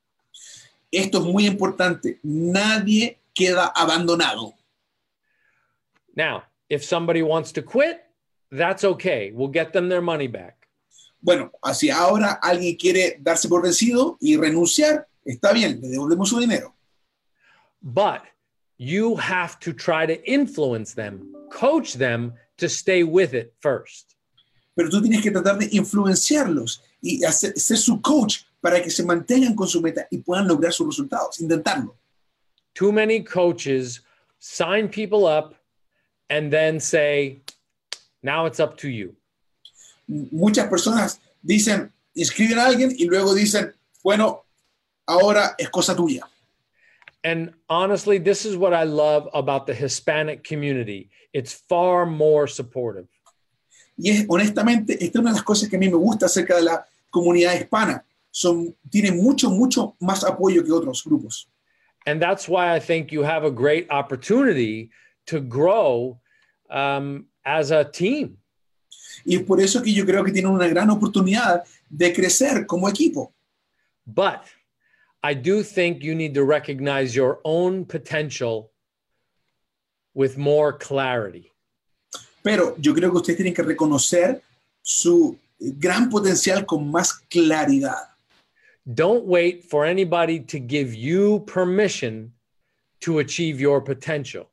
Esto 0.91 1.19
es 1.19 1.25
muy 1.25 1.47
importante. 1.47 2.19
Nadie 2.23 3.19
queda 3.35 3.73
abandonado. 3.75 4.55
Now, 6.17 6.45
if 6.69 6.85
somebody 6.85 7.23
wants 7.23 7.53
to 7.53 7.63
quit, 7.63 8.05
that's 8.51 8.85
okay. 8.85 9.33
We'll 9.33 9.49
get 9.49 9.73
them 9.73 9.89
their 9.89 10.03
money 10.03 10.29
back. 10.29 10.64
Bueno, 11.25 11.51
así 11.63 11.89
ahora 11.89 12.33
alguien 12.35 12.77
quiere 12.77 13.17
darse 13.19 13.49
por 13.49 13.63
vencido 13.63 14.19
y 14.21 14.37
renunciar, 14.37 15.09
está 15.25 15.53
bien, 15.53 15.81
le 15.81 15.89
devolvemos 15.89 16.29
su 16.29 16.39
dinero. 16.39 16.75
but 17.85 18.25
you 18.79 19.15
have 19.17 19.61
to 19.61 19.73
try 19.73 20.07
to 20.07 20.17
influence 20.25 20.95
them, 20.95 21.35
coach 21.51 21.95
them 21.95 22.33
to 22.57 22.69
stay 22.69 23.05
with 23.05 23.35
it 23.35 23.53
first. 23.61 24.17
Pero 24.77 24.89
tú 24.89 25.01
tienes 25.03 25.23
que 25.23 25.31
tratar 25.31 25.59
de 25.59 25.69
influenciarlos 25.71 26.81
y 27.03 27.23
hacer, 27.25 27.57
ser 27.57 27.77
su 27.77 28.01
coach 28.01 28.43
para 28.61 28.83
que 28.83 28.91
se 28.91 29.05
mantengan 29.05 29.55
con 29.55 29.69
su 29.69 29.81
meta 29.81 30.07
y 30.11 30.19
puedan 30.19 30.49
lograr 30.49 30.73
sus 30.73 30.87
resultados, 30.87 31.41
intentarlo. 31.41 31.95
Too 32.75 32.91
many 32.91 33.23
coaches 33.23 34.01
sign 34.41 34.89
people 34.89 35.27
up 35.27 35.55
and 36.29 36.51
then 36.51 36.81
say, 36.81 37.43
now 38.23 38.47
it's 38.47 38.59
up 38.59 38.77
to 38.79 38.89
you. 38.89 39.15
Muchas 40.07 40.69
personas 40.69 41.21
dicen, 41.43 41.93
inscriben 42.15 42.59
a 42.59 42.67
alguien 42.67 42.95
y 42.97 43.07
luego 43.07 43.35
dicen, 43.35 43.75
bueno, 44.03 44.45
ahora 45.07 45.55
es 45.59 45.69
cosa 45.71 45.95
tuya. 45.95 46.27
And 47.23 47.55
honestly, 47.71 48.19
this 48.19 48.45
is 48.45 48.57
what 48.57 48.75
I 48.75 48.85
love 48.85 49.29
about 49.33 49.67
the 49.67 49.75
Hispanic 49.75 50.45
community. 50.45 51.09
It's 51.33 51.55
far 51.55 52.05
more 52.05 52.47
supportive. 52.47 53.09
Y 53.97 54.11
es, 54.11 54.27
honestamente, 54.29 54.93
esta 54.93 55.19
es 55.19 55.21
una 55.21 55.31
de 55.31 55.37
las 55.37 55.43
cosas 55.43 55.69
que 55.69 55.77
a 55.77 55.79
mí 55.79 55.89
me 55.89 55.97
gusta 55.97 56.27
acerca 56.27 56.57
de 56.57 56.63
la 56.63 56.87
comunidad 57.11 57.55
hispana. 57.55 58.05
Son, 58.31 58.75
tienen 58.91 59.23
mucho, 59.23 59.49
mucho 59.49 59.97
más 60.01 60.25
apoyo 60.25 60.63
que 60.65 60.73
otros 60.73 61.03
grupos. 61.05 61.49
And 62.07 62.21
that's 62.21 62.49
why 62.49 62.75
I 62.75 62.81
think 62.81 63.11
you 63.11 63.23
have 63.23 63.45
a 63.45 63.51
great 63.51 63.87
opportunity 63.91 64.91
to 65.27 65.41
grow 65.41 66.21
um, 66.69 67.27
as 67.47 67.71
a 67.71 67.85
team. 67.85 68.37
Y 69.25 69.37
es 69.37 69.43
por 69.43 69.61
eso 69.61 69.83
que 69.83 69.93
yo 69.93 70.05
creo 70.05 70.25
que 70.25 70.33
tienen 70.33 70.53
una 70.53 70.69
gran 70.69 70.91
oportunidad 70.91 71.65
de 71.89 72.13
crecer 72.13 72.67
como 72.67 72.89
equipo. 72.89 73.33
But 74.07 74.43
I 75.23 75.35
do 75.35 75.63
think 75.63 76.03
you 76.03 76.15
need 76.15 76.35
to 76.35 76.45
recognize 76.45 77.15
your 77.15 77.41
own 77.45 77.85
potential 77.87 78.71
with 80.15 80.37
more 80.37 80.73
clarity. 80.73 81.51
Pero 82.43 82.77
yo 82.79 82.93
creo 82.93 83.11
que 83.11 83.19
ustedes 83.19 83.39
tienen 83.39 83.55
que 83.55 83.63
reconocer 83.63 84.43
su 84.83 85.39
gran 85.59 86.11
potencial 86.11 86.67
con 86.67 86.91
más 86.91 87.13
claridad. 87.31 88.11
Don't 88.87 89.25
wait 89.25 89.65
for 89.65 89.87
anybody 89.87 90.41
to 90.41 90.59
give 90.59 90.95
you 90.95 91.41
permission 91.47 92.33
to 93.01 93.21
achieve 93.21 93.61
your 93.61 93.81
potential. 93.81 94.51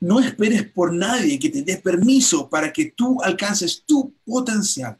No 0.00 0.20
esperes 0.20 0.62
por 0.72 0.92
nadie 0.92 1.38
que 1.38 1.50
te 1.50 1.62
dé 1.62 1.76
permiso 1.76 2.48
para 2.48 2.72
que 2.72 2.92
tú 2.96 3.20
alcances 3.22 3.82
tu 3.84 4.12
potencial. 4.24 4.96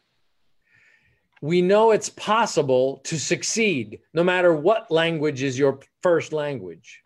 We 1.40 1.60
know 1.62 1.92
it's 1.92 2.10
possible 2.10 3.00
to 3.04 3.16
succeed 3.16 4.00
no 4.12 4.24
matter 4.24 4.52
what 4.52 4.90
language 4.90 5.42
is 5.42 5.56
your 5.56 5.78
first 6.02 6.32
language. 6.32 7.04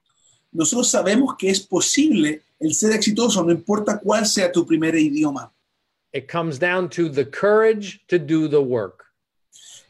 Nosotros 0.54 0.90
sabemos 0.90 1.36
que 1.38 1.50
es 1.50 1.60
posible 1.60 2.40
el 2.58 2.72
ser 2.74 2.92
exitoso, 2.92 3.44
no 3.44 3.52
importa 3.52 3.98
cuál 3.98 4.24
sea 4.26 4.50
tu 4.50 4.64
primer 4.64 4.94
idioma. 4.94 5.50
It 6.12 6.28
comes 6.28 6.58
down 6.58 6.88
to 6.90 7.08
the 7.08 7.24
courage 7.24 8.00
to 8.08 8.18
do 8.18 8.48
the 8.48 8.60
work. 8.60 9.04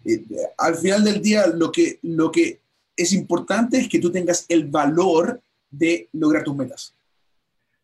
Eh, 0.04 0.25
Al 0.59 0.75
final 0.75 1.04
del 1.04 1.21
día, 1.21 1.47
lo 1.49 1.71
que, 1.71 1.99
lo 2.02 2.30
que 2.30 2.61
es 2.97 3.12
importante 3.12 3.78
es 3.78 3.88
que 3.88 3.99
tú 3.99 4.11
tengas 4.11 4.44
el 4.49 4.64
valor 4.66 5.40
de 5.71 6.09
lograr 6.12 6.44
tus 6.44 6.54
metas. 6.54 6.94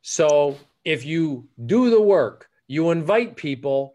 So 0.02 0.56
if 0.84 1.04
you 1.04 1.48
do 1.66 1.90
the 1.90 2.00
work, 2.00 2.48
you 2.66 2.90
invite 2.90 3.36
people, 3.36 3.94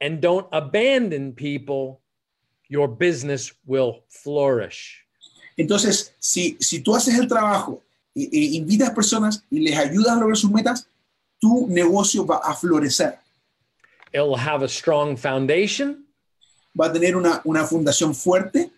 and 0.00 0.20
don't 0.20 0.46
abandon 0.52 1.32
people, 1.32 2.00
your 2.68 2.88
business 2.88 3.52
will 3.64 4.04
flourish. 4.08 5.04
Entonces, 5.58 6.12
si, 6.18 6.56
si 6.60 6.82
tú 6.82 6.94
haces 6.94 7.18
el 7.18 7.26
trabajo, 7.26 7.82
e, 8.14 8.28
e 8.32 8.56
invitas 8.56 8.90
personas 8.90 9.42
y 9.50 9.60
les 9.60 9.76
ayudas 9.76 10.16
a 10.16 10.20
lograr 10.20 10.36
sus 10.36 10.50
metas, 10.50 10.86
tu 11.40 11.66
negocio 11.68 12.24
va 12.26 12.40
a 12.44 12.54
florecer. 12.54 13.18
It'll 14.12 14.36
have 14.36 14.62
a 14.62 14.68
strong 14.68 15.16
foundation, 15.16 16.06
Va 16.78 16.86
a 16.86 16.92
tener 16.92 17.16
una, 17.16 17.40
una 17.44 17.64
fundación 17.64 18.14
fuerte 18.14 18.70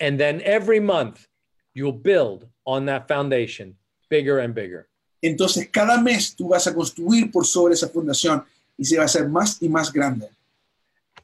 and 0.00 0.20
then 0.20 0.42
every 0.42 0.80
month 0.80 1.26
you'll 1.72 1.92
build 1.92 2.46
on 2.66 2.84
that 2.86 3.08
foundation 3.08 3.76
bigger 4.10 4.38
and 4.38 4.54
bigger. 4.54 4.88
Entonces, 5.22 5.68
cada 5.70 6.00
mes 6.00 6.34
tú 6.34 6.48
vas 6.48 6.66
a 6.66 6.74
construir 6.74 7.30
por 7.30 7.46
sobre 7.46 7.74
esa 7.74 7.88
fundación 7.88 8.44
y 8.76 8.84
se 8.84 8.96
va 8.96 9.02
a 9.02 9.06
hacer 9.06 9.28
más 9.28 9.60
y 9.60 9.68
más 9.68 9.92
grande. 9.92 10.28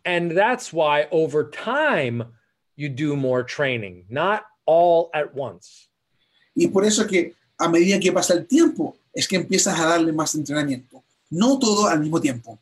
And 0.05 0.33
that's 0.37 0.73
why 0.73 1.07
over 1.11 1.45
time 1.45 2.25
you 2.77 2.89
do 2.89 3.15
more 3.15 3.45
training, 3.45 4.05
not 4.09 4.45
all 4.65 5.11
at 5.15 5.35
once. 5.35 5.89
Y 6.55 6.69
por 6.69 6.85
eso 6.85 7.07
que 7.07 7.35
a 7.59 7.69
medida 7.69 8.01
que 8.01 8.13
pasa 8.13 8.35
el 8.35 8.47
tiempo, 8.47 8.97
es 9.15 9.29
que 9.29 9.37
empiezas 9.37 9.79
a 9.79 9.87
darle 9.87 10.13
más 10.13 10.35
entrenamiento. 10.35 11.03
No 11.31 11.59
todo 11.59 11.87
al 11.87 12.01
mismo 12.01 12.21
tiempo. 12.21 12.59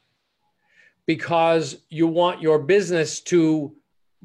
because 1.10 1.82
you 1.88 2.06
want 2.06 2.40
your 2.40 2.56
business 2.56 3.18
to 3.18 3.72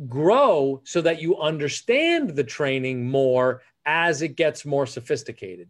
grow 0.08 0.80
so 0.84 1.02
that 1.02 1.20
you 1.20 1.36
understand 1.38 2.36
the 2.36 2.44
training 2.44 3.10
more 3.10 3.64
as 3.88 4.22
it 4.22 4.36
gets 4.36 4.66
more 4.66 4.86
sophisticated. 4.86 5.68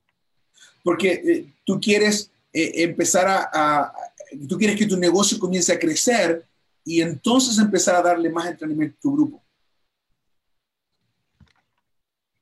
Porque 0.85 1.09
eh, 1.13 1.53
tú 1.65 1.79
quieres 1.81 2.29
eh, 2.53 2.83
empezar 2.83 3.27
a, 3.27 3.49
a- 3.51 3.93
tú 4.47 4.55
quieres 4.59 4.77
que 4.77 4.85
tu 4.85 4.95
negocio 4.97 5.39
comience 5.39 5.73
a 5.73 5.79
crecer 5.79 6.45
y 6.85 7.01
entonces 7.01 7.57
empezar 7.57 7.95
a 7.95 8.03
darle 8.03 8.29
más 8.29 8.45
entrenamiento 8.45 8.95
a 8.99 9.01
tu 9.01 9.11
grupo. 9.15 9.41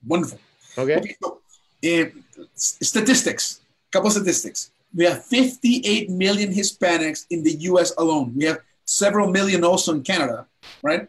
Wonderful. 0.06 0.40
Okay. 0.78 0.98
Okay, 0.98 1.16
so, 1.22 1.42
eh, 1.82 2.12
statistics, 2.56 3.62
couple 3.90 4.12
statistics. 4.12 4.72
We 4.94 5.06
have 5.06 5.24
58 5.26 6.10
million 6.10 6.52
Hispanics 6.52 7.26
in 7.30 7.44
the 7.44 7.56
US 7.72 7.94
alone. 7.98 8.34
We 8.36 8.46
have 8.46 8.60
several 8.86 9.32
million 9.32 9.64
also 9.64 9.94
in 9.94 10.04
Canada, 10.04 10.46
right? 10.84 11.08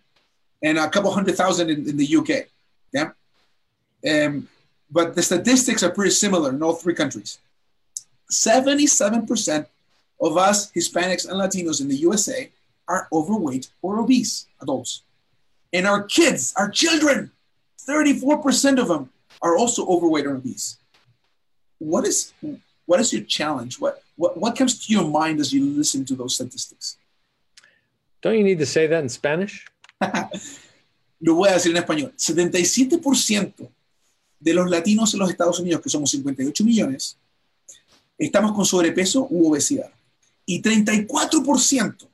And 0.62 0.78
a 0.78 0.88
couple 0.88 1.10
hundred 1.10 1.36
thousand 1.36 1.68
in, 1.70 1.88
in 1.88 1.96
the 1.96 2.06
UK. 2.16 2.46
Yeah. 2.92 3.10
Um, 4.06 4.48
but 4.94 5.16
the 5.16 5.22
statistics 5.22 5.83
are 5.83 5.90
pretty 5.90 6.12
similar 6.12 6.50
in 6.50 6.62
all 6.62 6.74
three 6.74 6.94
countries. 6.94 7.38
77% 8.30 9.66
of 10.20 10.37
us 10.37 10.70
Hispanics 10.70 11.28
and 11.28 11.37
Latinos 11.37 11.80
in 11.80 11.88
the 11.88 11.96
USA 11.96 12.48
are 12.87 13.09
overweight 13.12 13.70
or 13.83 13.98
obese 13.98 14.46
adults. 14.62 15.02
And 15.72 15.85
our 15.85 16.04
kids, 16.04 16.54
our 16.57 16.70
children, 16.70 17.33
34% 17.88 18.78
of 18.78 18.87
them 18.87 19.11
are 19.42 19.57
also 19.57 19.85
overweight 19.87 20.26
or 20.26 20.37
obese. 20.37 20.78
What 21.78 22.07
is 22.07 22.33
what 22.87 23.00
is 23.00 23.12
your 23.12 23.24
challenge? 23.24 23.80
What 23.80 24.02
what, 24.16 24.37
what 24.37 24.57
comes 24.57 24.87
to 24.87 24.92
your 24.92 25.09
mind 25.09 25.40
as 25.40 25.52
you 25.52 25.64
listen 25.66 26.04
to 26.04 26.14
those 26.14 26.37
statistics? 26.37 26.96
Don't 28.22 28.38
you 28.38 28.44
need 28.44 28.61
to 28.61 28.66
say 28.66 28.87
that 28.87 29.02
in 29.02 29.09
Spanish? 29.09 29.66
Lo 31.20 31.35
voy 31.35 31.48
a 31.48 31.54
decir 31.54 31.76
en 31.76 31.83
español. 31.83 32.12
77% 32.16 33.70
de 34.44 34.52
los 34.52 34.68
latinos 34.68 35.12
en 35.14 35.20
los 35.20 35.30
Estados 35.30 35.59
Unidos, 35.59 35.80
que 35.80 35.88
somos 35.88 36.11
58 36.11 36.64
millones, 36.64 37.16
estamos 38.18 38.52
con 38.52 38.66
sobrepeso 38.66 39.26
u 39.30 39.48
obesidad. 39.48 39.90
Y 40.44 40.61
34% 40.61 42.07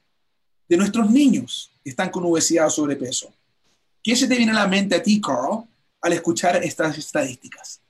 de 0.68 0.76
nuestros 0.76 1.10
niños 1.10 1.72
están 1.84 2.08
con 2.10 2.24
obesidad 2.24 2.68
o 2.68 2.70
sobrepeso. 2.70 3.34
¿Qué 4.00 4.14
se 4.14 4.28
te 4.28 4.36
viene 4.36 4.52
a 4.52 4.54
la 4.54 4.68
mente 4.68 4.94
a 4.94 5.02
ti, 5.02 5.20
Carl, 5.20 5.64
al 6.00 6.12
escuchar 6.12 6.62
estas 6.62 6.96
estadísticas? 6.96 7.80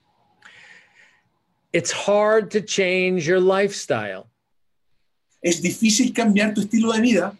It's 1.71 1.91
hard 1.91 2.49
to 2.49 2.61
change 2.61 3.25
your 3.25 3.39
lifestyle. 3.39 4.25
Es 5.39 5.61
difícil 5.61 6.13
cambiar 6.13 6.55
tu 6.55 6.61
estilo 6.61 6.91
de 6.93 7.01
vida. 7.01 7.37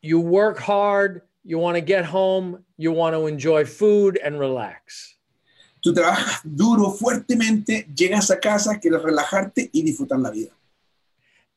You 0.00 0.20
work 0.20 0.58
hard, 0.60 1.22
you 1.44 1.58
want 1.58 1.76
to 1.76 1.84
get 1.84 2.04
home, 2.04 2.64
you 2.78 2.92
want 2.92 3.14
to 3.14 3.26
enjoy 3.26 3.64
food 3.64 4.18
and 4.24 4.38
relax. 4.38 5.16
Tú 5.82 5.92
trabajas 5.92 6.40
duro, 6.44 6.90
fuertemente, 6.92 7.88
llegas 7.94 8.30
a 8.30 8.38
casa, 8.38 8.78
quieres 8.78 9.02
relajarte 9.02 9.68
y 9.72 9.82
disfrutar 9.82 10.18
la 10.20 10.30
vida. 10.30 10.52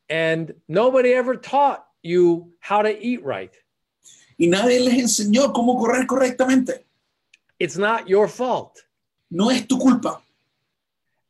And 0.08 0.54
nobody 0.68 1.12
ever 1.14 1.36
taught 1.36 1.84
you 2.02 2.52
how 2.60 2.82
to 2.82 2.90
eat 2.90 3.22
right. 3.24 3.52
Y 4.38 4.48
nadie 4.48 4.80
les 4.80 4.94
enseñó 4.94 5.52
cómo 5.52 5.78
correr 5.78 6.06
correctamente. 6.06 6.84
It's 7.58 7.78
not 7.78 8.06
your 8.08 8.28
fault, 8.28 8.84
No 9.30 9.50
es 9.50 9.66
tu 9.66 9.78
culpa, 9.78 10.20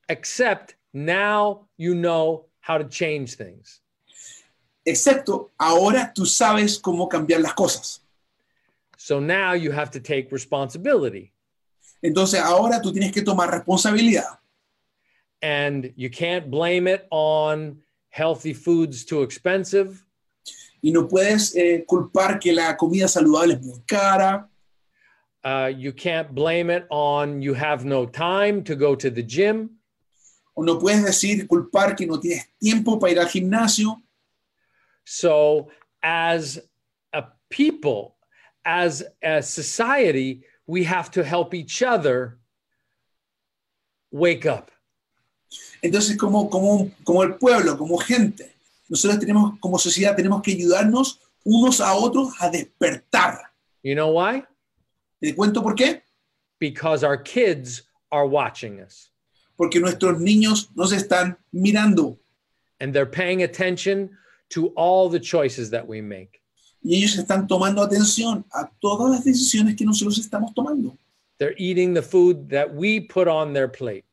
except 0.09 0.75
now 0.93 1.69
you 1.77 1.95
know 1.95 2.47
how 2.61 2.79
to 2.79 2.85
change 2.85 3.37
things. 3.37 3.81
excepto 4.85 5.51
ahora 5.59 6.13
tú 6.15 6.25
sabes 6.25 6.79
cómo 6.79 7.09
cambiar 7.09 7.41
las 7.41 7.55
cosas. 7.55 8.01
So 8.97 9.21
now 9.21 9.53
you 9.53 9.73
have 9.73 9.91
to 9.93 10.01
take 10.01 10.33
responsibility. 10.33 11.33
Entonces 12.07 12.41
ahora 12.41 12.81
tú 12.81 12.93
tienes 12.93 13.13
que 13.13 13.23
tomar 13.23 13.51
responsabilidad. 13.51 14.39
And 15.43 15.93
you 15.97 16.11
can't 16.11 16.49
blame 16.51 16.89
it 16.89 17.07
on 17.11 17.83
healthy 18.09 18.55
foods 18.55 19.05
too 19.05 19.23
expensive. 19.23 20.03
Y 20.83 20.93
no 20.93 21.07
puedes 21.09 21.55
eh, 21.57 21.85
culpar 21.87 22.39
que 22.39 22.53
la 22.53 22.77
comida 22.77 23.09
saludable 23.09 23.55
es 23.55 23.63
muy 23.63 23.83
cara, 23.87 24.49
Uh, 25.47 25.69
you 25.69 25.93
can't 25.93 26.35
blame 26.35 26.71
it 26.71 26.89
on 26.91 27.41
you 27.41 27.55
have 27.55 27.85
no 27.85 28.05
time 28.05 28.65
to 28.65 28.75
go 28.75 28.97
to 28.97 29.09
the 29.09 29.23
gym. 29.23 29.71
O 30.57 30.63
no 30.63 30.77
puedes 30.81 31.05
decir, 31.05 31.47
culpar 31.47 31.97
que 31.97 32.05
no 32.05 32.19
tienes 32.19 32.47
tiempo 32.61 32.99
para 32.99 33.13
ir 33.13 33.21
al 33.21 33.29
gimnasio. 33.29 34.03
So, 35.05 35.69
as 36.03 36.59
a 37.13 37.27
people, 37.49 38.17
as 38.65 39.05
a 39.23 39.41
society, 39.41 40.43
we 40.67 40.85
have 40.85 41.11
to 41.13 41.23
help 41.23 41.55
each 41.55 41.83
other 41.83 42.39
wake 44.11 44.47
up. 44.47 44.71
Entonces, 45.83 46.17
como, 46.17 46.49
como, 46.49 46.91
como 47.05 47.23
el 47.23 47.35
pueblo, 47.35 47.77
como 47.77 47.99
gente, 47.99 48.53
nosotros 48.89 49.21
tenemos, 49.21 49.59
como 49.61 49.79
sociedad, 49.79 50.17
tenemos 50.17 50.43
que 50.43 50.53
ayudarnos 50.53 51.21
unos 51.45 51.81
a 51.81 51.95
otros 51.95 52.35
a 52.41 52.51
despertar. 52.51 53.53
You 53.83 53.95
know 53.95 54.11
why? 54.11 54.45
¿Te 55.21 55.35
cuento 55.35 55.63
por 55.63 55.75
qué? 55.75 56.03
Because 56.59 57.05
our 57.05 57.17
kids 57.17 57.83
are 58.11 58.27
watching 58.27 58.81
us 58.81 59.11
Porque 59.57 59.81
nuestros 59.81 60.21
niños 60.21 60.71
nos 60.75 60.93
están 60.93 61.37
mirando 61.53 62.19
and 62.81 62.93
they're 62.93 63.07
paying 63.07 63.43
attention 63.43 64.11
to 64.51 64.69
all 64.77 65.09
the 65.09 65.21
choices 65.21 65.71
that 65.71 65.87
we 65.87 66.01
make. 66.01 66.43
Y 66.87 66.99
ellos 66.99 67.19
están 67.19 67.49
tomando 67.49 67.83
atención 67.83 68.45
a 68.53 68.71
todas 68.79 69.11
las 69.11 69.25
decisiones 69.25 69.75
que 69.75 69.85
nosotros 69.85 70.19
estamos 70.19 70.55
tomando. 70.55 70.97
They're 71.37 71.57
eating 71.59 71.95
the 71.95 72.03
food 72.03 72.49
that 72.51 72.73
we 72.73 73.01
put 73.01 73.27
on 73.27 73.53
their 73.53 73.69
plate. 73.69 74.05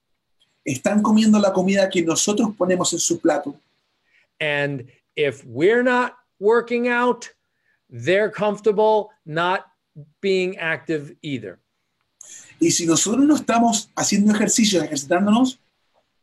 Están 0.65 1.03
comiendo 1.03 1.39
la 1.39 1.53
comida 1.53 1.87
que 1.87 2.01
nosotros 2.01 2.49
ponemos 2.57 2.91
en 2.91 2.97
su 2.97 3.19
plato. 3.19 3.55
And 4.39 4.87
if 5.15 5.45
we're 5.45 5.83
not 5.83 6.15
working 6.39 6.87
out, 6.87 7.29
they're 7.91 8.31
comfortable 8.31 9.09
not 9.23 9.67
being 10.19 10.57
active 10.57 11.15
either. 11.21 11.59
Y 12.59 12.71
si 12.71 12.87
nosotros 12.87 13.23
no 13.23 13.35
estamos 13.35 13.91
haciendo 13.95 14.33
ejercicio, 14.33 14.81
ejercitándonos, 14.81 15.59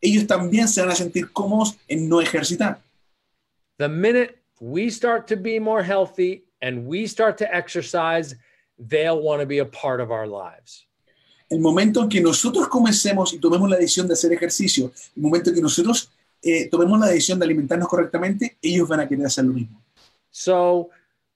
ellos 0.01 0.27
también 0.27 0.67
se 0.67 0.81
van 0.81 0.91
a 0.91 0.97
sentir 0.97 1.31
cómodos 1.31 1.77
en 1.87 2.09
no 2.09 2.21
ejercitar. 2.21 2.83
The 3.77 3.89
minute 3.89 4.40
we 4.61 4.91
start 4.91 5.27
to 5.29 5.37
be 5.37 5.59
more 5.59 5.83
healthy 5.83 6.45
and 6.61 6.87
we 6.87 7.07
start 7.07 7.39
to 7.39 7.55
exercise, 7.55 8.37
they'll 8.79 9.21
want 9.21 9.41
to 9.41 9.47
be 9.47 9.59
a 9.59 9.65
part 9.65 10.01
of 10.01 10.11
our 10.11 10.27
lives. 10.27 10.87
El 11.51 11.59
momento 11.59 12.03
en 12.03 12.09
que 12.09 12.21
nosotros 12.21 12.69
comencemos 12.69 13.33
y 13.33 13.39
tomemos 13.39 13.69
la 13.69 13.77
decisión 13.77 14.07
de 14.07 14.13
hacer 14.13 14.33
ejercicio, 14.33 14.93
el 15.17 15.23
momento 15.23 15.51
en 15.51 15.57
que 15.57 15.63
nosotros 15.63 16.11
eh, 16.43 16.69
tomemos 16.69 17.01
la 17.01 17.09
decisión 17.09 17.39
de 17.41 17.47
alimentarnos 17.47 17.89
correctamente, 17.89 18.57
ellos 18.63 18.87
van 18.87 19.01
a 19.01 19.09
querer 19.09 19.27
hacer 19.27 19.45
lo 19.45 19.55
mismo. 19.55 19.83
So 20.31 20.91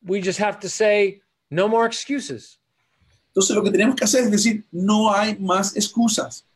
we 0.06 0.20
just 0.20 0.38
have 0.38 0.60
to 0.60 0.68
say, 0.68 1.20
no 1.50 1.66
more 1.66 1.86
excuses. 1.86 2.60
Entonces 3.28 3.56
lo 3.56 3.64
que 3.64 3.72
tenemos 3.72 3.96
que 3.96 4.04
hacer 4.04 4.22
es 4.24 4.30
decir, 4.30 4.64
no 4.70 5.12
hay 5.12 5.36
más 5.36 5.74
excusas. 5.76 6.46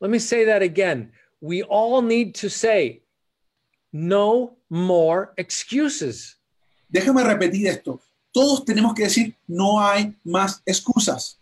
Let 0.00 0.10
me 0.10 0.20
say 0.20 0.44
that 0.44 0.62
again. 0.62 1.10
We 1.40 1.64
all 1.64 2.02
need 2.02 2.34
to 2.36 2.48
say, 2.48 3.02
no 3.90 4.57
more 4.70 5.32
excuses. 5.36 6.36
Déjame 6.88 7.22
repetir 7.22 7.66
esto. 7.66 8.00
Todos 8.32 8.64
tenemos 8.64 8.94
que 8.94 9.04
decir, 9.04 9.34
no 9.46 9.80
hay 9.80 10.14
más 10.24 10.62
excusas. 10.66 11.38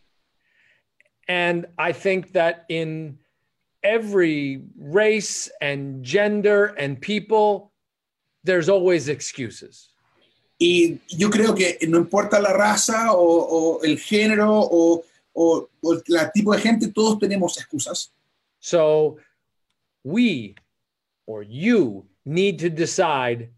And 1.29 1.67
I 1.79 1.93
think 1.93 2.33
that 2.33 2.65
in 2.69 3.19
every 3.83 4.63
race 4.79 5.51
and 5.61 6.05
gender 6.05 6.75
and 6.79 7.01
people, 7.01 7.73
there's 8.45 8.69
always 8.69 9.09
excuses. 9.09 9.91
Y 10.59 11.01
yo 11.09 11.29
creo 11.29 11.55
que 11.55 11.79
no 11.87 11.99
importa 11.99 12.41
la 12.41 12.53
raza 12.53 13.13
o, 13.13 13.19
o 13.19 13.83
el 13.83 13.99
género 13.99 14.49
o, 14.51 15.05
o, 15.35 15.69
o 15.83 15.93
el 15.93 16.03
tipo 16.33 16.53
de 16.55 16.61
gente, 16.61 16.89
todos 16.89 17.19
tenemos 17.19 17.59
excusas. 17.59 18.11
So 18.59 19.19
we 20.03 20.55
or 21.27 21.43
you 21.43 22.07
need 22.27 22.59
to 22.59 22.69
decide 22.69 23.49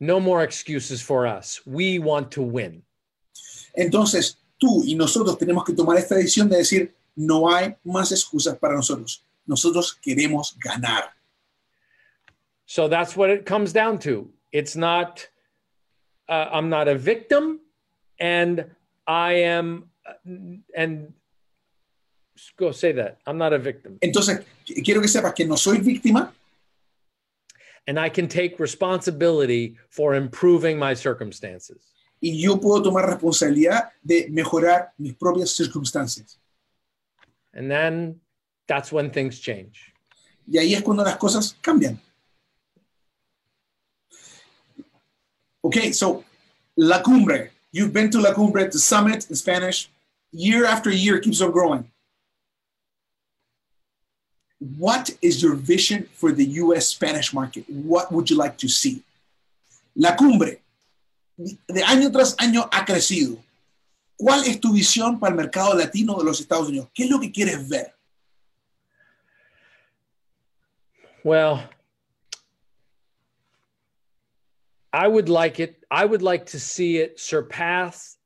no 0.00 0.20
more 0.20 0.42
excuses 0.42 1.02
for 1.02 1.26
us. 1.26 1.60
We 1.66 1.98
want 1.98 2.30
to 2.32 2.42
win. 2.42 2.82
Entonces, 3.76 4.36
tú 4.58 4.84
y 4.84 4.94
nosotros 4.94 5.36
tenemos 5.36 5.64
que 5.64 5.74
tomar 5.74 5.96
esta 5.98 6.14
decisión 6.14 6.48
de 6.48 6.58
decir, 6.58 6.94
no 7.16 7.48
hay 7.48 7.74
más 7.84 8.12
excusas 8.12 8.56
para 8.58 8.74
nosotros. 8.74 9.22
Nosotros 9.46 9.98
queremos 10.00 10.56
ganar. 10.58 11.12
So 12.66 12.88
that's 12.88 13.16
what 13.16 13.30
it 13.30 13.44
comes 13.44 13.72
down 13.72 13.98
to. 14.00 14.30
It's 14.52 14.76
not, 14.76 15.28
uh, 16.28 16.48
I'm 16.52 16.70
not 16.70 16.88
a 16.88 16.94
victim 16.94 17.60
and 18.18 18.64
I 19.06 19.32
am, 19.42 19.90
and 20.74 21.12
go 22.56 22.70
say 22.70 22.92
that. 22.92 23.18
I'm 23.26 23.36
not 23.36 23.52
a 23.52 23.58
victim. 23.58 23.98
Entonces, 24.00 24.44
quiero 24.64 25.00
que 25.00 25.08
sepas 25.08 25.34
que 25.34 25.44
no 25.44 25.56
soy 25.56 25.78
víctima 25.78 26.32
And 27.86 28.00
I 28.00 28.08
can 28.08 28.28
take 28.28 28.58
responsibility 28.58 29.76
for 29.90 30.14
improving 30.14 30.78
my 30.78 30.94
circumstances. 30.94 31.94
y 32.24 32.40
yo 32.40 32.58
puedo 32.58 32.82
tomar 32.82 33.06
responsabilidad 33.06 33.90
de 34.02 34.28
mejorar 34.30 34.94
mis 34.96 35.12
propias 35.12 35.50
circunstancias. 35.50 36.38
And 37.52 37.70
then 37.70 38.18
that's 38.66 38.90
when 38.90 39.10
things 39.10 39.38
change. 39.40 39.92
Y 40.46 40.58
ahí 40.58 40.74
es 40.74 40.82
cuando 40.82 41.04
las 41.04 41.18
cosas 41.18 41.54
cambian. 41.60 42.00
Okay, 45.62 45.92
so 45.92 46.24
La 46.76 47.02
Cumbre. 47.02 47.50
You've 47.72 47.92
been 47.92 48.10
to 48.10 48.20
La 48.20 48.32
Cumbre, 48.32 48.70
the 48.70 48.78
summit 48.78 49.28
in 49.28 49.36
Spanish. 49.36 49.90
Year 50.32 50.64
after 50.64 50.90
year, 50.90 51.20
keeps 51.20 51.42
on 51.42 51.50
growing. 51.50 51.90
What 54.78 55.10
is 55.20 55.42
your 55.42 55.54
vision 55.56 56.08
for 56.14 56.32
the 56.32 56.44
US 56.62 56.88
Spanish 56.88 57.34
market? 57.34 57.64
What 57.68 58.10
would 58.10 58.30
you 58.30 58.36
like 58.36 58.56
to 58.58 58.68
see? 58.68 59.02
La 59.94 60.16
Cumbre, 60.16 60.60
de 61.36 61.82
año 61.82 62.10
tras 62.10 62.34
año 62.36 62.68
ha 62.70 62.84
crecido. 62.84 63.38
¿Cuál 64.16 64.44
es 64.46 64.60
tu 64.60 64.72
visión 64.72 65.20
para 65.20 65.32
el 65.32 65.36
mercado 65.36 65.74
latino 65.74 66.16
de 66.16 66.24
los 66.24 66.40
Estados 66.40 66.68
Unidos? 66.68 66.88
¿Qué 66.94 67.04
es 67.04 67.10
lo 67.10 67.20
que 67.20 67.30
quieres 67.30 67.68
ver? 67.68 67.92
Well, 71.22 71.62
I 74.92 75.08
would 75.08 75.28
like 75.28 75.60
it, 75.60 75.84
I 75.90 76.04
would 76.04 76.22
like 76.22 76.46
to 76.46 76.60
see 76.60 76.98
it 76.98 77.18
surpass 77.18 78.16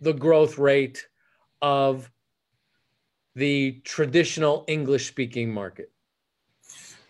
the 0.00 0.12
growth 0.12 0.58
rate 0.58 1.08
of 1.60 2.10
the 3.34 3.80
traditional 3.84 4.64
English 4.66 5.08
speaking 5.08 5.52
market. 5.52 5.90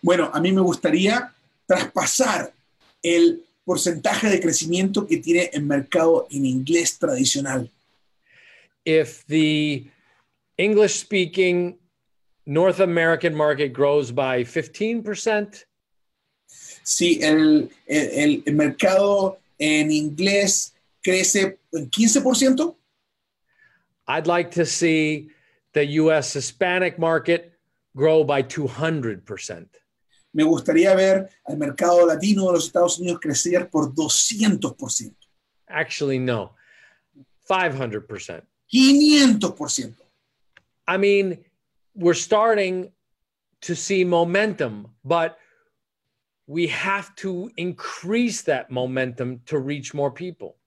Bueno, 0.01 0.29
a 0.33 0.39
mí 0.39 0.51
me 0.51 0.61
gustaría 0.61 1.33
traspasar 1.67 2.53
el 3.03 3.43
porcentaje 3.65 4.29
de 4.29 4.39
crecimiento 4.39 5.05
que 5.07 5.17
tiene 5.17 5.49
el 5.53 5.63
mercado 5.63 6.27
en 6.31 6.45
inglés 6.45 6.97
tradicional. 6.97 7.69
If 8.85 9.25
the 9.27 9.85
English 10.57 10.99
speaking 10.99 11.77
North 12.45 12.79
American 12.79 13.35
market 13.35 13.73
grows 13.73 14.11
by 14.11 14.43
15%, 14.43 15.65
Si 16.83 17.21
el, 17.21 17.69
el- 17.85 18.43
el- 18.47 18.53
mercado 18.55 19.37
en 19.59 19.91
inglés 19.91 20.73
crece 21.03 21.59
en 21.71 21.89
15%, 21.91 22.75
I'd 24.07 24.25
like 24.25 24.49
to 24.51 24.65
see 24.65 25.29
the 25.79 25.85
US 26.03 26.33
Hispanic 26.33 26.99
market 26.99 27.53
grow 27.95 28.25
by 28.25 28.43
200%. 28.43 29.67
me 30.33 30.43
gustaría 30.43 30.93
ver 30.95 31.29
al 31.47 31.57
mercado 31.57 32.05
latino 32.05 32.47
de 32.47 32.53
los 32.53 32.65
Estados 32.65 32.99
Unidos 32.99 33.19
crecer 33.19 33.69
por 33.69 33.93
200%, 33.93 35.15
Actually, 35.69 36.19
no, 36.19 36.51
500%. 37.49 38.43
500%. 38.71 39.95
I 40.87 40.97
mean, 40.97 41.45
we're 41.95 42.13
starting 42.13 42.91
to 43.61 43.75
see 43.75 44.03
momentum, 44.03 44.87
but 45.03 45.37
we 46.47 46.67
have 46.67 47.15
to 47.15 47.49
increase 47.55 48.41
that 48.43 48.69
momentum 48.69 49.41
to 49.45 49.57
reach 49.59 49.93
more 49.93 50.11
people. 50.11 50.57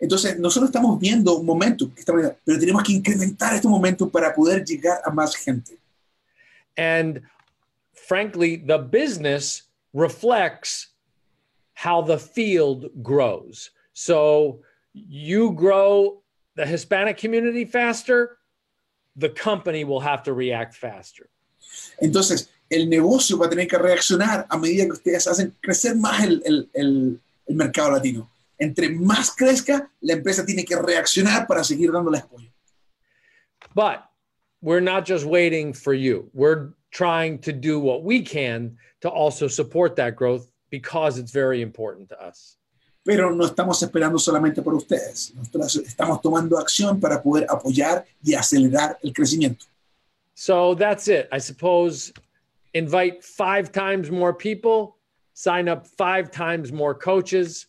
Entonces, 0.00 0.38
nosotros 0.38 0.68
estamos 0.70 0.98
viendo 0.98 1.36
un 1.38 1.46
momentum, 1.46 1.90
que 1.94 2.00
estamos 2.00 2.22
viendo, 2.22 2.38
pero 2.44 2.58
tenemos 2.58 2.82
que 2.82 2.92
incrementar 2.92 3.54
este 3.54 3.68
momentum 3.68 4.10
para 4.10 4.34
poder 4.34 4.64
llegar 4.64 5.00
a 5.04 5.10
más 5.10 5.36
gente. 5.36 5.78
And 6.76 7.22
frankly, 7.94 8.56
the 8.56 8.78
business 8.78 9.64
reflects 9.92 10.88
how 11.74 12.02
the 12.02 12.18
field 12.18 12.90
grows. 13.02 13.70
So 13.92 14.60
you 14.94 15.52
grow 15.52 16.22
the 16.56 16.66
Hispanic 16.66 17.16
community 17.18 17.64
faster, 17.64 18.38
the 19.16 19.28
company 19.28 19.84
will 19.84 20.00
have 20.00 20.22
to 20.24 20.32
react 20.32 20.74
faster. 20.74 21.28
Entonces, 22.00 22.48
el 22.70 22.88
negocio 22.88 23.36
va 23.38 23.46
a 23.46 23.50
tener 23.50 23.66
que 23.68 23.78
reaccionar 23.78 24.46
a 24.48 24.58
medida 24.58 24.84
que 24.86 24.92
ustedes 24.92 25.26
hacen 25.28 25.54
crecer 25.60 25.94
más 25.96 26.22
el, 26.24 26.42
el- 26.44 26.68
el- 26.74 27.20
el 27.46 27.54
mercado 27.54 27.90
latino. 27.92 28.28
Entre 28.62 28.90
más 28.90 29.34
crezca, 29.34 29.90
la 30.02 30.12
empresa 30.12 30.46
tiene 30.46 30.64
que 30.64 30.76
reaccionar 30.76 31.48
para 31.48 31.64
seguir 31.64 31.90
dándoles 31.90 32.22
apoyo. 32.22 32.48
But 33.74 34.04
we're 34.60 34.80
not 34.80 35.04
just 35.04 35.24
waiting 35.24 35.72
for 35.72 35.92
you. 35.92 36.30
We're 36.32 36.68
trying 36.92 37.40
to 37.40 37.52
do 37.52 37.80
what 37.80 38.04
we 38.04 38.22
can 38.22 38.76
to 39.00 39.08
also 39.08 39.48
support 39.48 39.96
that 39.96 40.14
growth 40.14 40.46
because 40.70 41.18
it's 41.18 41.32
very 41.32 41.60
important 41.60 42.08
to 42.10 42.22
us. 42.22 42.56
Pero 43.04 43.34
no 43.34 43.46
estamos 43.46 43.82
esperando 43.82 44.20
solamente 44.20 44.62
por 44.62 44.74
ustedes. 44.74 45.32
Nosotros 45.34 45.76
estamos 45.84 46.22
tomando 46.22 46.56
acción 46.56 47.00
para 47.00 47.20
poder 47.20 47.46
apoyar 47.48 48.04
y 48.24 48.34
acelerar 48.34 48.96
el 49.02 49.12
crecimiento. 49.12 49.66
So 50.34 50.76
that's 50.76 51.08
it. 51.08 51.28
I 51.32 51.38
suppose 51.38 52.12
invite 52.74 53.24
five 53.24 53.72
times 53.72 54.08
more 54.08 54.32
people, 54.32 54.98
sign 55.34 55.68
up 55.68 55.84
five 55.84 56.30
times 56.30 56.70
more 56.70 56.94
coaches, 56.94 57.66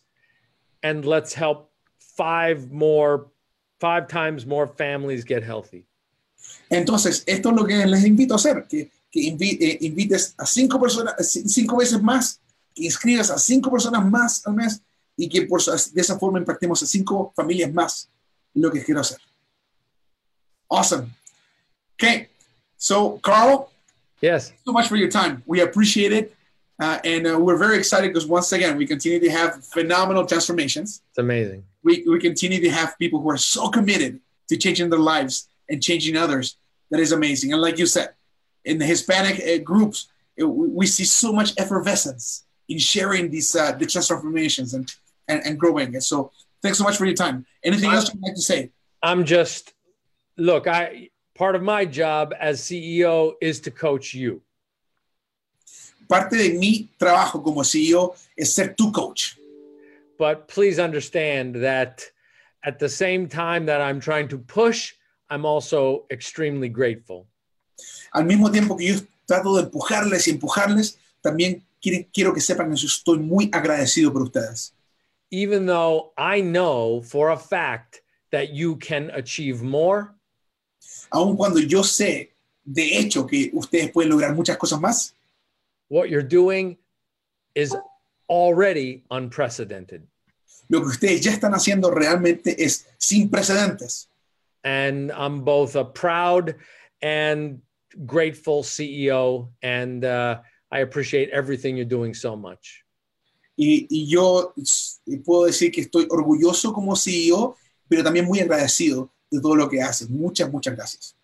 and 0.84 1.04
let's 1.04 1.32
help 1.34 1.70
five 1.98 2.70
more, 2.70 3.26
five 3.80 4.06
times 4.06 4.46
more 4.46 4.68
families 4.68 5.24
get 5.24 5.42
healthy. 5.42 5.84
Entonces, 6.70 7.24
esto 7.26 7.50
es 7.50 7.56
lo 7.56 7.64
que 7.64 7.84
les 7.86 8.04
invito 8.04 8.34
a 8.34 8.36
hacer, 8.36 8.66
que, 8.68 8.90
que 9.10 9.20
invi- 9.20 9.56
eh, 9.60 9.78
invites 9.80 10.34
a 10.38 10.46
cinco 10.46 10.78
personas, 10.78 11.14
cinco 11.46 11.76
veces 11.78 12.00
más, 12.02 12.38
que 12.74 12.84
inscribas 12.84 13.30
a 13.30 13.38
cinco 13.38 13.70
personas 13.70 14.04
más 14.08 14.46
al 14.46 14.54
mes 14.54 14.80
y 15.16 15.28
que 15.28 15.42
por, 15.42 15.60
de 15.64 16.00
esa 16.00 16.18
forma 16.18 16.38
impactemos 16.38 16.82
a 16.82 16.86
cinco 16.86 17.32
familias 17.34 17.72
más 17.72 18.08
lo 18.54 18.70
que 18.70 18.84
quiero 18.84 19.00
hacer. 19.00 19.18
Awesome. 20.68 21.12
Okay. 21.94 22.28
So, 22.76 23.18
Carl, 23.22 23.70
Yes. 24.20 24.52
so 24.64 24.72
much 24.72 24.88
for 24.88 24.96
your 24.96 25.08
time. 25.10 25.42
We 25.46 25.60
appreciate 25.62 26.12
it. 26.12 26.34
Uh, 26.80 26.98
and 27.04 27.26
uh, 27.26 27.38
we're 27.38 27.56
very 27.56 27.78
excited 27.78 28.12
because 28.12 28.26
once 28.26 28.52
again, 28.52 28.76
we 28.76 28.86
continue 28.86 29.20
to 29.20 29.30
have 29.30 29.64
phenomenal 29.64 30.26
transformations. 30.26 31.02
It's 31.10 31.18
amazing. 31.18 31.64
We, 31.82 32.04
we 32.06 32.18
continue 32.18 32.60
to 32.60 32.70
have 32.70 32.98
people 32.98 33.20
who 33.20 33.30
are 33.30 33.36
so 33.36 33.68
committed 33.68 34.20
to 34.48 34.56
changing 34.56 34.90
their 34.90 34.98
lives 34.98 35.48
and 35.68 35.82
changing 35.82 36.16
others. 36.16 36.56
That 36.90 37.00
is 37.00 37.12
amazing. 37.12 37.52
And 37.52 37.62
like 37.62 37.78
you 37.78 37.86
said, 37.86 38.10
in 38.64 38.78
the 38.78 38.86
Hispanic 38.86 39.40
uh, 39.40 39.62
groups, 39.62 40.08
uh, 40.40 40.48
we 40.48 40.86
see 40.86 41.04
so 41.04 41.32
much 41.32 41.52
effervescence 41.58 42.44
in 42.68 42.78
sharing 42.78 43.30
these 43.30 43.54
uh, 43.54 43.72
the 43.72 43.86
transformations 43.86 44.74
and, 44.74 44.92
and, 45.28 45.42
and 45.44 45.58
growing. 45.58 45.94
And 45.94 46.02
so 46.02 46.32
thanks 46.62 46.78
so 46.78 46.84
much 46.84 46.96
for 46.96 47.04
your 47.04 47.14
time. 47.14 47.46
Anything 47.62 47.90
else 47.90 48.12
you'd 48.12 48.22
like 48.22 48.34
to 48.34 48.42
say? 48.42 48.70
I'm 49.02 49.24
just 49.24 49.74
look, 50.36 50.66
I 50.66 51.10
part 51.34 51.54
of 51.54 51.62
my 51.62 51.84
job 51.84 52.32
as 52.38 52.60
CEO 52.60 53.34
is 53.40 53.60
to 53.60 53.70
coach 53.70 54.14
you. 54.14 54.40
Parte 56.14 56.36
de 56.36 56.50
mi 56.50 56.88
trabajo 56.96 57.42
como 57.42 57.64
CEO 57.64 58.14
es 58.36 58.52
ser 58.52 58.76
tu 58.76 58.92
coach. 58.92 59.36
But 60.16 60.46
please 60.46 60.78
understand 60.78 61.56
that 61.56 62.02
at 62.62 62.78
the 62.78 62.88
same 62.88 63.26
time 63.26 63.66
that 63.66 63.80
I'm 63.80 63.98
trying 63.98 64.28
to 64.28 64.38
push, 64.38 64.92
I'm 65.28 65.44
also 65.44 66.06
extremely 66.12 66.68
grateful. 66.68 67.26
Al 68.12 68.22
mismo 68.26 68.48
tiempo 68.52 68.76
que 68.76 68.86
yo 68.86 69.00
trato 69.26 69.56
de 69.56 69.62
empujarles 69.64 70.28
y 70.28 70.30
empujarles, 70.30 70.98
también 71.20 71.64
quiero 71.82 72.32
que 72.32 72.40
sepan 72.40 72.70
que 72.70 72.76
yo 72.76 72.86
estoy 72.86 73.18
muy 73.18 73.50
agradecido 73.52 74.12
por 74.12 74.22
ustedes. 74.22 74.72
Even 75.32 75.66
though 75.66 76.12
I 76.16 76.42
know 76.42 77.02
for 77.02 77.30
a 77.30 77.36
fact 77.36 78.02
that 78.30 78.50
you 78.54 78.76
can 78.76 79.10
achieve 79.10 79.64
more, 79.64 80.14
Aun 81.10 81.36
cuando 81.36 81.58
yo 81.58 81.82
sé 81.82 82.34
de 82.62 82.98
hecho 82.98 83.26
que 83.26 83.50
ustedes 83.52 83.90
pueden 83.90 84.10
lograr 84.10 84.32
muchas 84.32 84.56
cosas 84.56 84.80
más, 84.80 85.12
what 85.88 86.08
you're 86.08 86.22
doing 86.22 86.76
is 87.54 87.74
already 88.28 89.04
unprecedented. 89.10 90.06
lo 90.68 90.80
que 90.80 90.88
ustedes 90.88 91.20
ya 91.20 91.32
están 91.32 91.54
haciendo 91.54 91.90
realmente 91.90 92.62
es 92.62 92.86
sin 92.98 93.28
precedentes. 93.28 94.08
And 94.62 95.12
I'm 95.12 95.44
both 95.44 95.76
a 95.76 95.84
proud 95.84 96.56
and 97.02 97.60
grateful 98.06 98.62
CEO, 98.62 99.50
and 99.62 100.04
uh, 100.04 100.40
I 100.70 100.80
appreciate 100.80 101.30
everything 101.30 101.76
you're 101.76 101.84
doing 101.84 102.14
so 102.14 102.34
much. 102.34 102.82
Y, 103.56 103.86
y 103.90 104.06
yo 104.06 104.54
puedo 105.24 105.44
decir 105.44 105.70
que 105.70 105.82
estoy 105.82 106.06
orgulloso 106.10 106.72
como 106.72 106.96
CEO, 106.96 107.56
pero 107.88 108.02
también 108.02 108.24
muy 108.24 108.40
agradecido 108.40 109.10
de 109.30 109.40
todo 109.40 109.54
lo 109.54 109.68
que 109.68 109.82
haces. 109.82 110.08
Muchas, 110.08 110.50
muchas 110.50 110.74
gracias. 110.74 111.14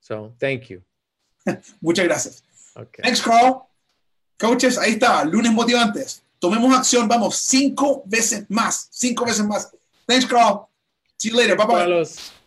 So 0.00 0.32
thank 0.40 0.70
you. 0.70 0.82
Muchas 1.80 2.06
gracias. 2.06 2.42
Okay. 2.74 3.02
Thanks, 3.02 3.20
Carl. 3.20 3.67
Coaches, 4.38 4.78
ahí 4.78 4.92
está, 4.92 5.24
lunes 5.24 5.52
motivantes. 5.52 6.22
Tomemos 6.38 6.76
acción, 6.76 7.08
vamos, 7.08 7.36
cinco 7.36 8.02
veces 8.06 8.44
más, 8.48 8.88
cinco 8.90 9.24
veces 9.24 9.44
más. 9.44 9.70
Thanks, 10.06 10.26
Carl. 10.26 10.66
See 11.16 11.30
you 11.30 11.36
later. 11.36 11.56
Bye 11.56 11.66
bye. 11.66 12.37